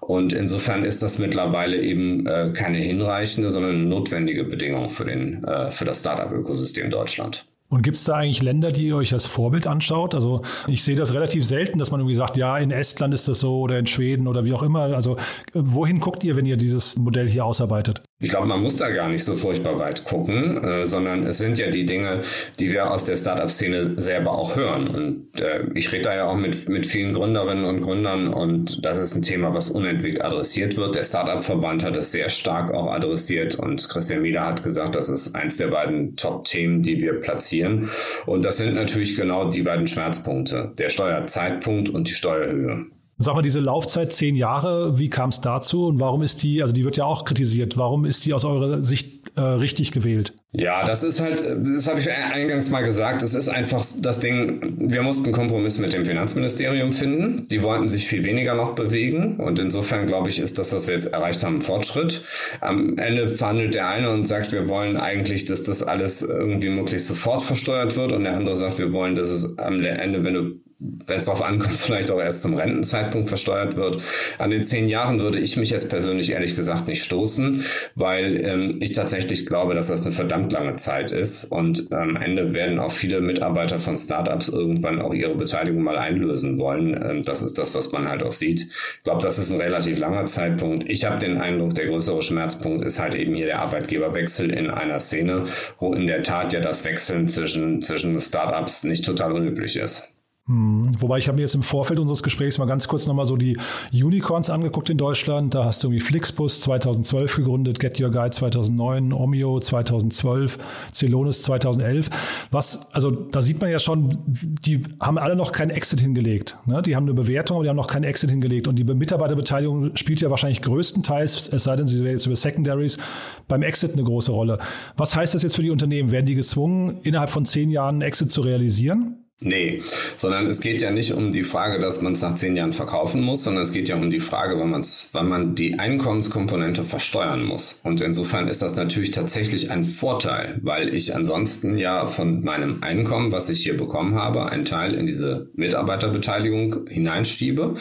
Und 0.00 0.32
insofern 0.32 0.84
ist 0.84 1.02
das 1.02 1.18
mittlerweile 1.18 1.80
eben 1.80 2.26
äh, 2.26 2.52
keine 2.54 2.78
hinreichende, 2.78 3.50
sondern 3.50 3.72
eine 3.72 3.84
notwendige 3.84 4.44
Bedingung 4.44 4.90
für, 4.90 5.04
den, 5.04 5.44
äh, 5.44 5.70
für 5.70 5.84
das 5.84 6.00
Startup-Ökosystem 6.00 6.90
Deutschland. 6.90 7.44
Und 7.68 7.82
gibt 7.82 7.96
es 7.96 8.02
da 8.02 8.16
eigentlich 8.16 8.42
Länder, 8.42 8.72
die 8.72 8.88
ihr 8.88 8.96
euch 8.96 9.12
als 9.12 9.26
Vorbild 9.26 9.68
anschaut? 9.68 10.16
Also 10.16 10.42
ich 10.66 10.82
sehe 10.82 10.96
das 10.96 11.14
relativ 11.14 11.44
selten, 11.44 11.78
dass 11.78 11.92
man 11.92 12.00
irgendwie 12.00 12.16
sagt, 12.16 12.36
ja, 12.36 12.58
in 12.58 12.72
Estland 12.72 13.14
ist 13.14 13.28
das 13.28 13.38
so 13.38 13.60
oder 13.60 13.78
in 13.78 13.86
Schweden 13.86 14.26
oder 14.26 14.44
wie 14.44 14.52
auch 14.52 14.64
immer. 14.64 14.96
Also 14.96 15.16
wohin 15.54 16.00
guckt 16.00 16.24
ihr, 16.24 16.36
wenn 16.36 16.46
ihr 16.46 16.56
dieses 16.56 16.98
Modell 16.98 17.30
hier 17.30 17.44
ausarbeitet? 17.44 18.02
Ich 18.22 18.28
glaube, 18.28 18.46
man 18.46 18.60
muss 18.60 18.76
da 18.76 18.90
gar 18.90 19.08
nicht 19.08 19.24
so 19.24 19.34
furchtbar 19.34 19.78
weit 19.78 20.04
gucken, 20.04 20.62
äh, 20.62 20.86
sondern 20.86 21.22
es 21.26 21.38
sind 21.38 21.56
ja 21.56 21.70
die 21.70 21.86
Dinge, 21.86 22.20
die 22.58 22.70
wir 22.70 22.90
aus 22.90 23.06
der 23.06 23.16
Startup-Szene 23.16 23.94
selber 23.96 24.32
auch 24.32 24.56
hören. 24.56 24.88
Und 24.88 25.40
äh, 25.40 25.62
ich 25.74 25.90
rede 25.90 26.02
da 26.02 26.14
ja 26.14 26.26
auch 26.26 26.36
mit, 26.36 26.68
mit 26.68 26.84
vielen 26.84 27.14
Gründerinnen 27.14 27.64
und 27.64 27.80
Gründern 27.80 28.28
und 28.28 28.84
das 28.84 28.98
ist 28.98 29.16
ein 29.16 29.22
Thema, 29.22 29.54
was 29.54 29.70
unentwegt 29.70 30.22
adressiert 30.22 30.76
wird. 30.76 30.96
Der 30.96 31.04
Startup-Verband 31.04 31.82
hat 31.82 31.96
es 31.96 32.12
sehr 32.12 32.28
stark 32.28 32.74
auch 32.74 32.92
adressiert 32.92 33.54
und 33.54 33.88
Christian 33.88 34.20
Mieder 34.20 34.44
hat 34.44 34.62
gesagt, 34.62 34.96
das 34.96 35.08
ist 35.08 35.34
eins 35.34 35.56
der 35.56 35.68
beiden 35.68 36.14
Top-Themen, 36.16 36.82
die 36.82 37.00
wir 37.00 37.14
platzieren. 37.20 37.88
Und 38.26 38.44
das 38.44 38.58
sind 38.58 38.74
natürlich 38.74 39.16
genau 39.16 39.48
die 39.48 39.62
beiden 39.62 39.86
Schmerzpunkte, 39.86 40.72
der 40.76 40.90
Steuerzeitpunkt 40.90 41.88
und 41.88 42.06
die 42.06 42.12
Steuerhöhe. 42.12 42.84
Sag 43.22 43.34
mal, 43.34 43.42
diese 43.42 43.60
Laufzeit 43.60 44.14
zehn 44.14 44.34
Jahre, 44.34 44.98
wie 44.98 45.10
kam 45.10 45.28
es 45.28 45.42
dazu 45.42 45.84
und 45.84 46.00
warum 46.00 46.22
ist 46.22 46.42
die, 46.42 46.62
also 46.62 46.72
die 46.72 46.86
wird 46.86 46.96
ja 46.96 47.04
auch 47.04 47.26
kritisiert, 47.26 47.76
warum 47.76 48.06
ist 48.06 48.24
die 48.24 48.32
aus 48.32 48.46
eurer 48.46 48.80
Sicht 48.80 49.32
äh, 49.36 49.42
richtig 49.42 49.92
gewählt? 49.92 50.32
Ja, 50.52 50.84
das 50.86 51.02
ist 51.02 51.20
halt, 51.20 51.44
das 51.76 51.86
habe 51.86 52.00
ich 52.00 52.10
eingangs 52.10 52.70
mal 52.70 52.82
gesagt, 52.82 53.22
das 53.22 53.34
ist 53.34 53.50
einfach 53.50 53.84
das 54.00 54.20
Ding, 54.20 54.90
wir 54.90 55.02
mussten 55.02 55.26
einen 55.26 55.34
Kompromiss 55.34 55.78
mit 55.78 55.92
dem 55.92 56.06
Finanzministerium 56.06 56.94
finden. 56.94 57.46
Die 57.48 57.62
wollten 57.62 57.88
sich 57.88 58.08
viel 58.08 58.24
weniger 58.24 58.54
noch 58.54 58.74
bewegen 58.74 59.36
und 59.36 59.58
insofern 59.58 60.06
glaube 60.06 60.30
ich, 60.30 60.38
ist 60.38 60.58
das, 60.58 60.72
was 60.72 60.86
wir 60.86 60.94
jetzt 60.94 61.12
erreicht 61.12 61.44
haben, 61.44 61.56
ein 61.56 61.60
Fortschritt. 61.60 62.24
Am 62.62 62.96
Ende 62.96 63.28
verhandelt 63.28 63.74
der 63.74 63.86
eine 63.88 64.08
und 64.08 64.24
sagt, 64.24 64.50
wir 64.50 64.66
wollen 64.66 64.96
eigentlich, 64.96 65.44
dass 65.44 65.62
das 65.62 65.82
alles 65.82 66.22
irgendwie 66.22 66.70
möglichst 66.70 67.08
sofort 67.08 67.42
versteuert 67.42 67.98
wird 67.98 68.12
und 68.12 68.24
der 68.24 68.34
andere 68.34 68.56
sagt, 68.56 68.78
wir 68.78 68.94
wollen, 68.94 69.14
dass 69.14 69.28
es 69.28 69.58
am 69.58 69.84
Ende, 69.84 70.24
wenn 70.24 70.32
du 70.34 70.69
wenn 70.80 71.18
es 71.18 71.26
darauf 71.26 71.42
ankommt, 71.42 71.76
vielleicht 71.78 72.10
auch 72.10 72.20
erst 72.20 72.42
zum 72.42 72.54
Rentenzeitpunkt 72.54 73.28
versteuert 73.28 73.76
wird. 73.76 74.02
An 74.38 74.50
den 74.50 74.64
zehn 74.64 74.88
Jahren 74.88 75.20
würde 75.20 75.38
ich 75.38 75.56
mich 75.56 75.70
jetzt 75.70 75.88
persönlich 75.88 76.30
ehrlich 76.30 76.56
gesagt 76.56 76.88
nicht 76.88 77.02
stoßen, 77.02 77.64
weil 77.94 78.44
ähm, 78.44 78.70
ich 78.80 78.94
tatsächlich 78.94 79.46
glaube, 79.46 79.74
dass 79.74 79.88
das 79.88 80.02
eine 80.02 80.12
verdammt 80.12 80.52
lange 80.52 80.76
Zeit 80.76 81.12
ist 81.12 81.44
und 81.44 81.92
am 81.92 82.16
Ende 82.16 82.54
werden 82.54 82.78
auch 82.78 82.92
viele 82.92 83.20
Mitarbeiter 83.20 83.78
von 83.78 83.96
Startups 83.96 84.48
irgendwann 84.48 85.00
auch 85.00 85.12
ihre 85.12 85.34
Beteiligung 85.34 85.82
mal 85.82 85.98
einlösen 85.98 86.58
wollen. 86.58 86.98
Ähm, 87.02 87.22
das 87.22 87.42
ist 87.42 87.58
das, 87.58 87.74
was 87.74 87.92
man 87.92 88.08
halt 88.08 88.22
auch 88.22 88.32
sieht. 88.32 88.60
Ich 88.60 89.04
glaube, 89.04 89.22
das 89.22 89.38
ist 89.38 89.50
ein 89.50 89.60
relativ 89.60 89.98
langer 89.98 90.24
Zeitpunkt. 90.24 90.88
Ich 90.88 91.04
habe 91.04 91.18
den 91.18 91.38
Eindruck, 91.38 91.74
der 91.74 91.86
größere 91.86 92.22
Schmerzpunkt 92.22 92.86
ist 92.86 92.98
halt 92.98 93.14
eben 93.14 93.34
hier 93.34 93.46
der 93.46 93.60
Arbeitgeberwechsel 93.60 94.50
in 94.50 94.70
einer 94.70 94.98
Szene, 94.98 95.44
wo 95.78 95.92
in 95.92 96.06
der 96.06 96.22
Tat 96.22 96.52
ja 96.52 96.60
das 96.60 96.84
Wechseln 96.84 97.28
zwischen, 97.28 97.82
zwischen 97.82 98.18
Startups 98.18 98.84
nicht 98.84 99.04
total 99.04 99.32
unüblich 99.32 99.76
ist. 99.76 100.10
Hm. 100.50 101.00
Wobei 101.00 101.18
ich 101.18 101.28
habe 101.28 101.36
mir 101.36 101.42
jetzt 101.42 101.54
im 101.54 101.62
Vorfeld 101.62 102.00
unseres 102.00 102.24
Gesprächs 102.24 102.58
mal 102.58 102.64
ganz 102.64 102.88
kurz 102.88 103.06
nochmal 103.06 103.24
so 103.24 103.36
die 103.36 103.56
Unicorns 103.92 104.50
angeguckt 104.50 104.90
in 104.90 104.98
Deutschland. 104.98 105.54
Da 105.54 105.64
hast 105.64 105.84
du 105.84 105.86
irgendwie 105.86 106.04
Flixbus 106.04 106.60
2012 106.62 107.36
gegründet, 107.36 107.78
Get 107.78 108.00
Your 108.00 108.10
Guide 108.10 108.30
2009, 108.30 109.12
Omio 109.12 109.60
2012, 109.60 110.58
Celonis 110.92 111.42
2011. 111.42 112.10
Was, 112.50 112.92
also 112.92 113.12
da 113.12 113.42
sieht 113.42 113.60
man 113.60 113.70
ja 113.70 113.78
schon, 113.78 114.18
die 114.26 114.82
haben 114.98 115.18
alle 115.18 115.36
noch 115.36 115.52
keinen 115.52 115.70
Exit 115.70 116.00
hingelegt. 116.00 116.56
Ne? 116.66 116.82
Die 116.82 116.96
haben 116.96 117.04
eine 117.04 117.14
Bewertung, 117.14 117.58
aber 117.58 117.64
die 117.64 117.70
haben 117.70 117.76
noch 117.76 117.86
keinen 117.86 118.04
Exit 118.04 118.30
hingelegt. 118.30 118.66
Und 118.66 118.74
die 118.74 118.82
Mitarbeiterbeteiligung 118.82 119.94
spielt 119.94 120.20
ja 120.20 120.30
wahrscheinlich 120.30 120.62
größtenteils, 120.62 121.52
es 121.52 121.62
sei 121.62 121.76
denn, 121.76 121.86
sie 121.86 122.00
wäre 122.00 122.10
jetzt 122.10 122.26
über 122.26 122.34
Secondaries, 122.34 122.98
beim 123.46 123.62
Exit 123.62 123.92
eine 123.92 124.02
große 124.02 124.32
Rolle. 124.32 124.58
Was 124.96 125.14
heißt 125.14 125.32
das 125.32 125.44
jetzt 125.44 125.54
für 125.54 125.62
die 125.62 125.70
Unternehmen? 125.70 126.10
Werden 126.10 126.26
die 126.26 126.34
gezwungen, 126.34 126.98
innerhalb 127.04 127.30
von 127.30 127.46
zehn 127.46 127.70
Jahren 127.70 127.96
einen 127.96 128.02
Exit 128.02 128.32
zu 128.32 128.40
realisieren? 128.40 129.29
Nee, 129.42 129.80
sondern 130.18 130.46
es 130.48 130.60
geht 130.60 130.82
ja 130.82 130.90
nicht 130.90 131.14
um 131.14 131.32
die 131.32 131.44
Frage, 131.44 131.78
dass 131.78 132.02
man 132.02 132.12
es 132.12 132.20
nach 132.20 132.34
zehn 132.34 132.56
Jahren 132.56 132.74
verkaufen 132.74 133.22
muss, 133.22 133.42
sondern 133.42 133.62
es 133.62 133.72
geht 133.72 133.88
ja 133.88 133.96
um 133.96 134.10
die 134.10 134.20
Frage, 134.20 134.60
wann, 134.60 134.68
man's, 134.68 135.08
wann 135.12 135.30
man 135.30 135.54
die 135.54 135.78
Einkommenskomponente 135.78 136.84
versteuern 136.84 137.42
muss. 137.42 137.80
Und 137.82 138.02
insofern 138.02 138.48
ist 138.48 138.60
das 138.60 138.76
natürlich 138.76 139.12
tatsächlich 139.12 139.70
ein 139.70 139.84
Vorteil, 139.84 140.58
weil 140.60 140.94
ich 140.94 141.16
ansonsten 141.16 141.78
ja 141.78 142.06
von 142.06 142.44
meinem 142.44 142.82
Einkommen, 142.82 143.32
was 143.32 143.48
ich 143.48 143.62
hier 143.62 143.78
bekommen 143.78 144.14
habe, 144.14 144.52
einen 144.52 144.66
Teil 144.66 144.94
in 144.94 145.06
diese 145.06 145.48
Mitarbeiterbeteiligung 145.54 146.86
hineinschiebe. 146.86 147.76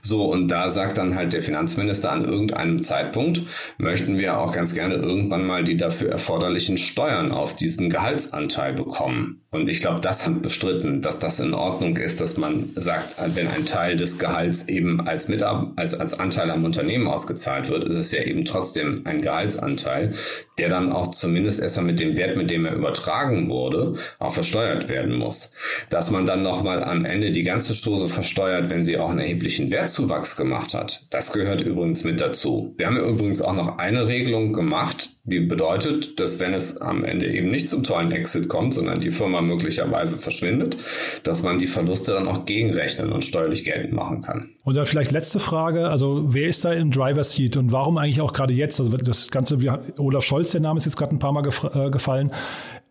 So, 0.00 0.24
und 0.24 0.48
da 0.48 0.70
sagt 0.70 0.96
dann 0.96 1.16
halt 1.16 1.34
der 1.34 1.42
Finanzminister 1.42 2.12
an 2.12 2.24
irgendeinem 2.24 2.82
Zeitpunkt, 2.82 3.42
möchten 3.76 4.16
wir 4.16 4.38
auch 4.38 4.52
ganz 4.52 4.74
gerne 4.74 4.94
irgendwann 4.94 5.46
mal 5.46 5.64
die 5.64 5.76
dafür 5.76 6.10
erforderlichen 6.10 6.78
Steuern 6.78 7.30
auf 7.30 7.54
diesen 7.56 7.90
Gehaltsanteil 7.90 8.72
bekommen. 8.72 9.42
Und 9.50 9.68
ich 9.68 9.80
glaube, 9.80 10.00
das 10.00 10.26
hat 10.26 10.42
bestritten, 10.42 10.93
dass 11.02 11.18
das 11.18 11.40
in 11.40 11.54
Ordnung 11.54 11.96
ist, 11.96 12.20
dass 12.20 12.36
man 12.36 12.70
sagt, 12.74 13.16
wenn 13.34 13.48
ein 13.48 13.66
Teil 13.66 13.96
des 13.96 14.18
Gehalts 14.18 14.68
eben 14.68 15.06
als, 15.06 15.28
Mitab 15.28 15.72
als, 15.76 15.94
als 15.94 16.18
Anteil 16.18 16.50
am 16.50 16.64
Unternehmen 16.64 17.06
ausgezahlt 17.08 17.68
wird, 17.70 17.84
ist 17.84 17.96
es 17.96 18.12
ja 18.12 18.22
eben 18.22 18.44
trotzdem 18.44 19.02
ein 19.04 19.20
Gehaltsanteil, 19.20 20.12
der 20.58 20.68
dann 20.68 20.92
auch 20.92 21.08
zumindest 21.08 21.60
erstmal 21.60 21.86
mit 21.86 22.00
dem 22.00 22.16
Wert, 22.16 22.36
mit 22.36 22.50
dem 22.50 22.66
er 22.66 22.74
übertragen 22.74 23.48
wurde, 23.48 23.94
auch 24.18 24.32
versteuert 24.32 24.88
werden 24.88 25.16
muss. 25.16 25.52
Dass 25.90 26.10
man 26.10 26.26
dann 26.26 26.42
nochmal 26.42 26.84
am 26.84 27.04
Ende 27.04 27.32
die 27.32 27.42
ganze 27.42 27.74
Stoße 27.74 28.08
versteuert, 28.08 28.70
wenn 28.70 28.84
sie 28.84 28.98
auch 28.98 29.10
einen 29.10 29.20
erheblichen 29.20 29.70
Wertzuwachs 29.70 30.36
gemacht 30.36 30.74
hat, 30.74 31.06
das 31.10 31.32
gehört 31.32 31.60
übrigens 31.60 32.04
mit 32.04 32.20
dazu. 32.20 32.74
Wir 32.76 32.86
haben 32.86 32.96
übrigens 32.96 33.42
auch 33.42 33.54
noch 33.54 33.78
eine 33.78 34.06
Regelung 34.08 34.52
gemacht, 34.52 35.10
die 35.24 35.40
bedeutet, 35.40 36.20
dass 36.20 36.38
wenn 36.38 36.52
es 36.52 36.76
am 36.76 37.02
Ende 37.02 37.26
eben 37.26 37.50
nicht 37.50 37.68
zum 37.68 37.82
tollen 37.82 38.12
Exit 38.12 38.48
kommt, 38.48 38.74
sondern 38.74 39.00
die 39.00 39.10
Firma 39.10 39.40
möglicherweise 39.40 40.18
verschwindet, 40.18 40.76
dass 41.22 41.42
man 41.42 41.58
die 41.58 41.66
Verluste 41.66 42.12
dann 42.12 42.28
auch 42.28 42.44
gegenrechnen 42.44 43.12
und 43.12 43.24
steuerlich 43.24 43.64
geltend 43.64 43.92
machen 43.92 44.22
kann. 44.22 44.50
Und 44.62 44.76
dann 44.76 44.86
vielleicht 44.86 45.12
letzte 45.12 45.40
Frage, 45.40 45.88
also 45.88 46.24
wer 46.28 46.48
ist 46.48 46.64
da 46.64 46.72
im 46.72 46.90
Driver 46.90 47.24
Seat 47.24 47.56
und 47.56 47.72
warum 47.72 47.98
eigentlich 47.98 48.20
auch 48.20 48.32
gerade 48.32 48.54
jetzt? 48.54 48.80
Also 48.80 48.96
das 48.96 49.30
Ganze, 49.30 49.60
wie 49.60 49.70
Olaf 49.98 50.24
Scholz, 50.24 50.52
der 50.52 50.60
Name 50.60 50.78
ist 50.78 50.84
jetzt 50.84 50.96
gerade 50.96 51.14
ein 51.14 51.18
paar 51.18 51.32
Mal 51.32 51.46
äh, 51.46 51.90
gefallen. 51.90 52.32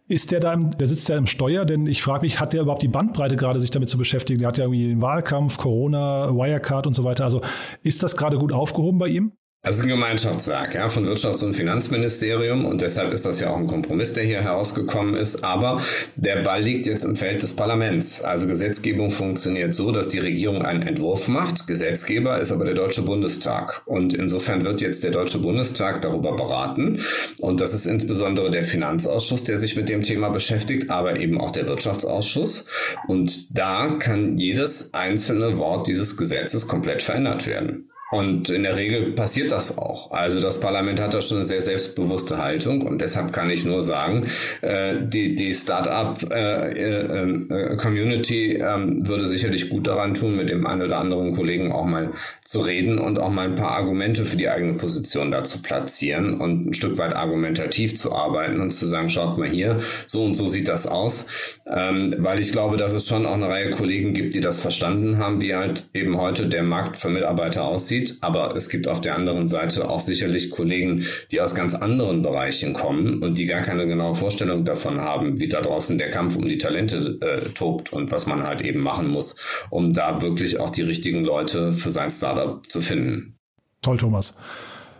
Ist 0.08 0.32
der 0.32 0.42
da, 0.42 0.54
im, 0.54 0.78
der 0.78 0.88
sitzt 0.88 1.08
ja 1.10 1.18
im 1.18 1.28
Steuer? 1.28 1.66
Denn 1.66 1.88
ich 1.88 2.04
frage 2.04 2.26
mich, 2.26 2.40
hat 2.40 2.54
der 2.54 2.62
überhaupt 2.62 2.84
die 2.84 2.90
Bandbreite 2.90 3.36
gerade, 3.36 3.60
sich 3.60 3.72
damit 3.72 3.90
zu 3.90 3.98
beschäftigen? 3.98 4.40
Der 4.40 4.50
hat 4.50 4.58
ja 4.58 4.66
irgendwie 4.66 4.88
den 4.88 5.02
Wahlkampf, 5.02 5.58
Corona, 5.58 6.30
Wirecard 6.36 6.86
und 6.86 6.94
so 6.94 7.04
weiter. 7.04 7.24
Also 7.24 7.42
ist 7.84 8.04
das 8.04 8.18
gerade 8.18 8.38
gut 8.38 8.52
aufgehoben 8.52 9.00
bei 9.00 9.08
ihm? 9.08 9.32
Es 9.66 9.78
ist 9.78 9.84
ein 9.84 9.88
Gemeinschaftswerk 9.88 10.76
ja, 10.76 10.90
von 10.90 11.08
Wirtschafts- 11.08 11.42
und 11.42 11.54
Finanzministerium 11.54 12.66
und 12.66 12.82
deshalb 12.82 13.14
ist 13.14 13.26
das 13.26 13.40
ja 13.40 13.50
auch 13.50 13.56
ein 13.56 13.66
Kompromiss, 13.66 14.12
der 14.12 14.26
hier 14.26 14.42
herausgekommen 14.42 15.16
ist. 15.16 15.46
Aber 15.46 15.82
der 16.18 16.44
Ball 16.44 16.62
liegt 16.62 16.86
jetzt 16.86 17.06
im 17.06 17.16
Feld 17.16 17.42
des 17.42 17.56
Parlaments. 17.56 18.22
Also 18.22 18.46
Gesetzgebung 18.46 19.10
funktioniert 19.10 19.74
so, 19.74 19.94
dass 19.94 20.10
die 20.10 20.20
Regierung 20.20 20.64
einen 20.64 20.82
Entwurf 20.82 21.30
macht. 21.30 21.66
Gesetzgeber 21.66 22.42
ist 22.42 22.52
aber 22.52 22.66
der 22.66 22.74
Deutsche 22.74 23.04
Bundestag. 23.04 23.84
Und 23.86 24.14
insofern 24.14 24.66
wird 24.66 24.82
jetzt 24.82 25.06
der 25.06 25.12
Deutsche 25.12 25.40
Bundestag 25.40 26.02
darüber 26.02 26.36
beraten. 26.36 27.00
Und 27.40 27.62
das 27.62 27.74
ist 27.74 27.86
insbesondere 27.86 28.52
der 28.52 28.66
Finanzausschuss, 28.66 29.46
der 29.46 29.60
sich 29.60 29.78
mit 29.78 29.88
dem 29.88 30.02
Thema 30.02 30.28
beschäftigt, 30.28 30.90
aber 30.90 31.18
eben 31.22 31.40
auch 31.40 31.52
der 31.52 31.70
Wirtschaftsausschuss. 31.70 32.66
Und 33.08 33.58
da 33.58 33.96
kann 33.98 34.38
jedes 34.38 34.94
einzelne 34.94 35.58
Wort 35.58 35.88
dieses 35.88 36.18
Gesetzes 36.18 36.68
komplett 36.68 37.02
verändert 37.02 37.48
werden. 37.48 37.88
Und 38.14 38.50
in 38.52 38.62
der 38.62 38.78
Regel 38.78 39.14
passiert 39.14 39.52
das 39.52 39.80
auch. 39.80 40.12
Also 40.12 40.40
das 40.40 40.60
Parlament 40.60 41.02
hat 41.02 41.16
da 41.16 41.22
schon 41.22 41.38
eine 41.38 41.46
sehr 41.46 41.64
selbstbewusste 41.64 42.38
Haltung 42.38 42.84
und 42.84 43.02
deshalb 43.02 43.34
kann 43.34 43.50
ich 43.50 43.66
nur 43.66 43.84
sagen, 43.84 44.28
äh, 44.62 44.98
die, 45.02 45.34
die 45.34 45.56
Start-up-Community 45.56 48.52
äh, 48.52 48.60
äh, 48.60 48.72
ähm, 48.72 49.08
würde 49.08 49.26
sicherlich 49.26 49.70
gut 49.70 49.88
daran 49.88 50.14
tun, 50.14 50.36
mit 50.36 50.50
dem 50.50 50.68
einen 50.68 50.84
oder 50.84 51.00
anderen 51.00 51.36
Kollegen 51.36 51.72
auch 51.72 51.86
mal 51.86 52.12
zu 52.46 52.60
reden 52.60 53.00
und 53.00 53.18
auch 53.18 53.32
mal 53.32 53.48
ein 53.48 53.56
paar 53.56 53.78
Argumente 53.78 54.26
für 54.26 54.38
die 54.38 54.48
eigene 54.48 54.74
Position 54.74 55.32
da 55.32 55.44
zu 55.44 55.64
platzieren 55.64 56.40
und 56.40 56.68
ein 56.68 56.76
Stück 56.76 57.00
weit 57.00 57.16
argumentativ 57.16 57.98
zu 57.98 58.14
arbeiten 58.14 58.62
und 58.62 58.70
zu 58.70 58.86
sagen, 58.86 59.10
schaut 59.10 59.40
mal 59.40 59.50
hier, 59.50 59.80
so 60.06 60.24
und 60.24 60.36
so 60.36 60.48
sieht 60.48 60.68
das 60.68 60.86
aus. 60.86 61.26
Ähm, 61.66 62.14
weil 62.20 62.40
ich 62.40 62.52
glaube, 62.52 62.78
dass 62.78 62.94
es 62.94 63.08
schon 63.08 63.26
auch 63.26 63.34
eine 63.34 63.50
Reihe 63.50 63.72
Kollegen 63.72 64.14
gibt, 64.14 64.36
die 64.36 64.42
das 64.42 64.62
verstanden 64.62 65.18
haben, 65.18 65.42
wie 65.42 65.56
halt 65.56 65.86
eben 65.96 66.20
heute 66.20 66.46
der 66.46 66.62
Markt 66.62 66.96
für 66.96 67.10
Mitarbeiter 67.10 67.64
aussieht 67.64 68.03
aussieht. 68.04 68.18
Aber 68.22 68.56
es 68.56 68.70
gibt 68.70 68.88
auf 68.88 69.02
der 69.02 69.16
anderen 69.16 69.48
Seite 69.48 69.90
auch 69.90 70.00
sicherlich 70.00 70.50
Kollegen, 70.50 71.06
die 71.32 71.42
aus 71.42 71.56
ganz 71.56 71.74
anderen 71.74 72.22
Bereichen 72.22 72.74
kommen 72.74 73.22
und 73.24 73.38
die 73.38 73.46
gar 73.46 73.62
keine 73.62 73.88
genaue 73.88 74.16
Vorstellung 74.16 74.66
davon 74.66 75.02
haben, 75.02 75.40
wie 75.40 75.48
da 75.48 75.62
draußen 75.62 75.98
der 75.98 76.10
Kampf 76.10 76.36
um 76.36 76.46
die 76.46 76.58
Talente 76.58 77.18
äh, 77.22 77.42
tobt 77.54 77.94
und 77.94 78.12
was 78.12 78.26
man 78.26 78.44
halt 78.44 78.62
eben 78.62 78.82
machen 78.82 79.10
muss, 79.10 79.36
um 79.70 79.94
da 79.94 80.22
wirklich 80.22 80.60
auch 80.60 80.70
die 80.70 80.84
richtigen 80.84 81.24
Leute 81.24 81.74
für 81.74 81.92
sein 81.92 82.10
Startup 82.10 82.62
zu 82.70 82.82
finden. 82.82 83.36
Toll, 83.82 83.98
Thomas. 83.98 84.36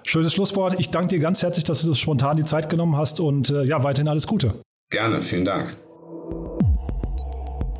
Schönes 0.06 0.34
Schlusswort. 0.34 0.76
Ich 0.80 0.90
danke 0.90 1.16
dir 1.16 1.20
ganz 1.20 1.42
herzlich, 1.42 1.64
dass 1.64 1.82
du 1.82 1.94
spontan 1.94 2.36
die 2.36 2.44
Zeit 2.44 2.70
genommen 2.70 2.98
hast 2.98 3.20
und 3.22 3.50
äh, 3.50 3.64
ja, 3.64 3.84
weiterhin 3.84 4.10
alles 4.10 4.28
Gute. 4.28 4.52
Gerne, 4.90 5.22
vielen 5.22 5.46
Dank. 5.46 5.78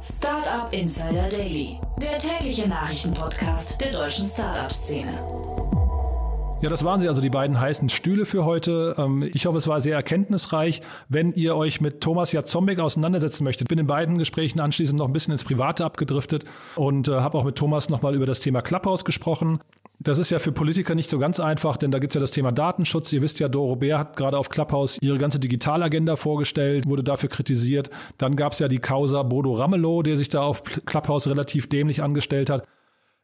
Startup 0.04 0.68
Insider 0.74 1.30
Daily, 1.30 1.80
der 2.02 2.20
tägliche 2.20 2.68
Nachrichtenpodcast 2.68 3.80
der 3.80 3.94
deutschen 3.94 4.28
Startup-Szene. 4.28 5.14
Ja, 6.62 6.70
das 6.70 6.84
waren 6.84 7.00
sie 7.00 7.08
also 7.08 7.22
die 7.22 7.30
beiden 7.30 7.58
heißen 7.58 7.88
Stühle 7.88 8.26
für 8.26 8.44
heute. 8.44 8.96
Ähm, 8.98 9.30
ich 9.34 9.46
hoffe, 9.46 9.58
es 9.58 9.68
war 9.70 9.80
sehr 9.80 9.96
erkenntnisreich. 9.96 10.82
Wenn 11.08 11.32
ihr 11.32 11.56
euch 11.56 11.80
mit 11.80 12.02
Thomas 12.02 12.34
Jazombek 12.34 12.80
auseinandersetzen 12.80 13.46
möchtet, 13.46 13.70
bin 13.70 13.80
in 13.80 13.88
beiden 13.88 14.18
Gesprächen 14.18 14.60
anschließend 14.60 15.00
noch 15.00 15.08
ein 15.08 15.14
bisschen 15.14 15.32
ins 15.32 15.46
Private 15.46 15.86
abgedriftet 15.86 16.44
und 16.76 17.08
äh, 17.08 17.14
habe 17.14 17.38
auch 17.38 17.46
mit 17.46 17.56
Thomas 17.56 17.88
nochmal 17.88 18.14
über 18.14 18.26
das 18.26 18.42
Thema 18.42 18.62
Clubhouse 18.62 19.06
gesprochen. 19.06 19.62
Das 20.04 20.18
ist 20.18 20.32
ja 20.32 20.40
für 20.40 20.52
Politiker 20.52 20.96
nicht 20.96 21.10
so 21.10 21.18
ganz 21.18 21.40
einfach, 21.40 21.78
denn 21.78 21.90
da 21.90 22.00
gibt 22.00 22.12
es 22.12 22.16
ja 22.16 22.20
das 22.20 22.32
Thema 22.32 22.52
Datenschutz. 22.52 23.14
Ihr 23.14 23.22
wisst 23.22 23.40
ja, 23.40 23.48
Doro 23.48 23.78
Bär 23.78 23.98
hat 23.98 24.18
gerade 24.18 24.38
auf 24.38 24.50
Clubhouse 24.50 24.98
ihre 25.02 25.18
ganze 25.18 25.40
Digitalagenda 25.40 26.18
vorgestellt, 26.18 26.90
wurde 26.90 27.06
dafür 27.06 27.30
kritisiert. 27.30 27.90
Dann 28.18 28.36
gab 28.36 28.52
es 28.52 28.60
ja 28.60 28.68
die 28.68 28.80
Causa 28.80 29.24
Bodo 29.24 29.54
Ramelow, 29.54 30.04
der 30.04 30.18
sich 30.18 30.28
da 30.28 30.42
auf 30.42 30.62
Clubhouse 30.86 31.28
relativ 31.28 31.70
dämlich 31.70 32.04
angestellt 32.04 32.50
hat. 32.50 32.68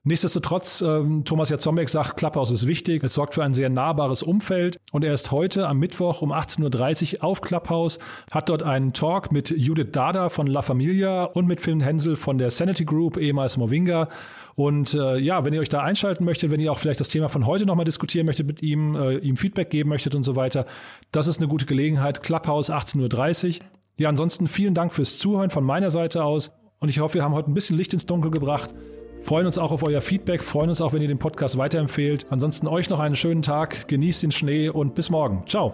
Nichtsdestotrotz, 0.05 0.79
ähm, 0.79 1.25
Thomas 1.25 1.49
Jazombek 1.49 1.89
sagt, 1.89 2.15
Clubhouse 2.15 2.51
ist 2.51 2.65
wichtig. 2.67 3.03
Es 3.03 3.13
sorgt 3.13 3.33
für 3.33 3.43
ein 3.43 3.53
sehr 3.53 3.69
nahbares 3.69 4.23
Umfeld. 4.23 4.77
Und 4.93 5.03
er 5.03 5.13
ist 5.13 5.31
heute 5.31 5.67
am 5.67 5.77
Mittwoch 5.77 6.21
um 6.21 6.31
18.30 6.31 7.17
Uhr 7.17 7.23
auf 7.25 7.41
Clubhouse, 7.41 7.99
hat 8.31 8.47
dort 8.47 8.63
einen 8.63 8.93
Talk 8.93 9.33
mit 9.33 9.49
Judith 9.49 9.89
Dada 9.91 10.29
von 10.29 10.47
La 10.47 10.61
Familia 10.61 11.25
und 11.25 11.47
mit 11.47 11.59
Phil 11.59 11.83
Hensel 11.83 12.15
von 12.15 12.37
der 12.37 12.49
Sanity 12.49 12.85
Group, 12.85 13.17
ehemals 13.17 13.57
Movinga. 13.57 14.07
Und 14.55 14.93
äh, 14.93 15.17
ja, 15.17 15.43
wenn 15.43 15.53
ihr 15.53 15.59
euch 15.59 15.69
da 15.69 15.81
einschalten 15.81 16.23
möchtet, 16.23 16.49
wenn 16.49 16.61
ihr 16.61 16.71
auch 16.71 16.79
vielleicht 16.79 17.01
das 17.01 17.09
Thema 17.09 17.27
von 17.27 17.45
heute 17.45 17.65
nochmal 17.65 17.85
diskutieren 17.85 18.25
möchtet 18.25 18.47
mit 18.47 18.61
ihm, 18.61 18.95
äh, 18.95 19.17
ihm 19.17 19.35
Feedback 19.35 19.69
geben 19.69 19.89
möchtet 19.89 20.15
und 20.15 20.23
so 20.23 20.37
weiter, 20.37 20.63
das 21.11 21.27
ist 21.27 21.39
eine 21.39 21.49
gute 21.49 21.65
Gelegenheit. 21.65 22.23
Clubhouse 22.23 22.71
18.30 22.71 23.59
Uhr. 23.59 23.65
Ja, 23.97 24.07
ansonsten 24.07 24.47
vielen 24.47 24.73
Dank 24.73 24.93
fürs 24.93 25.17
Zuhören 25.17 25.49
von 25.49 25.65
meiner 25.65 25.91
Seite 25.91 26.23
aus. 26.23 26.53
Und 26.79 26.87
ich 26.87 26.99
hoffe, 26.99 27.15
wir 27.15 27.23
haben 27.23 27.33
heute 27.33 27.51
ein 27.51 27.53
bisschen 27.53 27.75
Licht 27.75 27.91
ins 27.91 28.05
Dunkel 28.05 28.31
gebracht. 28.31 28.73
Freuen 29.21 29.45
uns 29.45 29.57
auch 29.57 29.71
auf 29.71 29.83
euer 29.83 30.01
Feedback, 30.01 30.43
freuen 30.43 30.69
uns 30.69 30.81
auch, 30.81 30.93
wenn 30.93 31.01
ihr 31.01 31.07
den 31.07 31.19
Podcast 31.19 31.57
weiterempfehlt. 31.57 32.25
Ansonsten 32.29 32.67
euch 32.67 32.89
noch 32.89 32.99
einen 32.99 33.15
schönen 33.15 33.41
Tag, 33.41 33.87
genießt 33.87 34.23
den 34.23 34.31
Schnee 34.31 34.69
und 34.69 34.95
bis 34.95 35.09
morgen. 35.09 35.43
Ciao. 35.47 35.73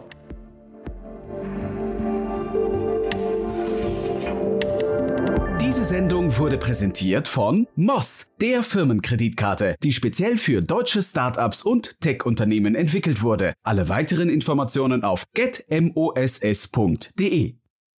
Diese 5.61 5.83
Sendung 5.83 6.37
wurde 6.37 6.57
präsentiert 6.57 7.27
von 7.27 7.67
Moss, 7.75 8.29
der 8.39 8.63
Firmenkreditkarte, 8.63 9.75
die 9.83 9.91
speziell 9.91 10.37
für 10.37 10.61
deutsche 10.61 11.03
Startups 11.03 11.63
und 11.63 11.99
Tech-Unternehmen 11.99 12.75
entwickelt 12.75 13.21
wurde. 13.21 13.53
Alle 13.63 13.89
weiteren 13.89 14.29
Informationen 14.29 15.03
auf 15.03 15.25
getmoss.de. 15.33 16.05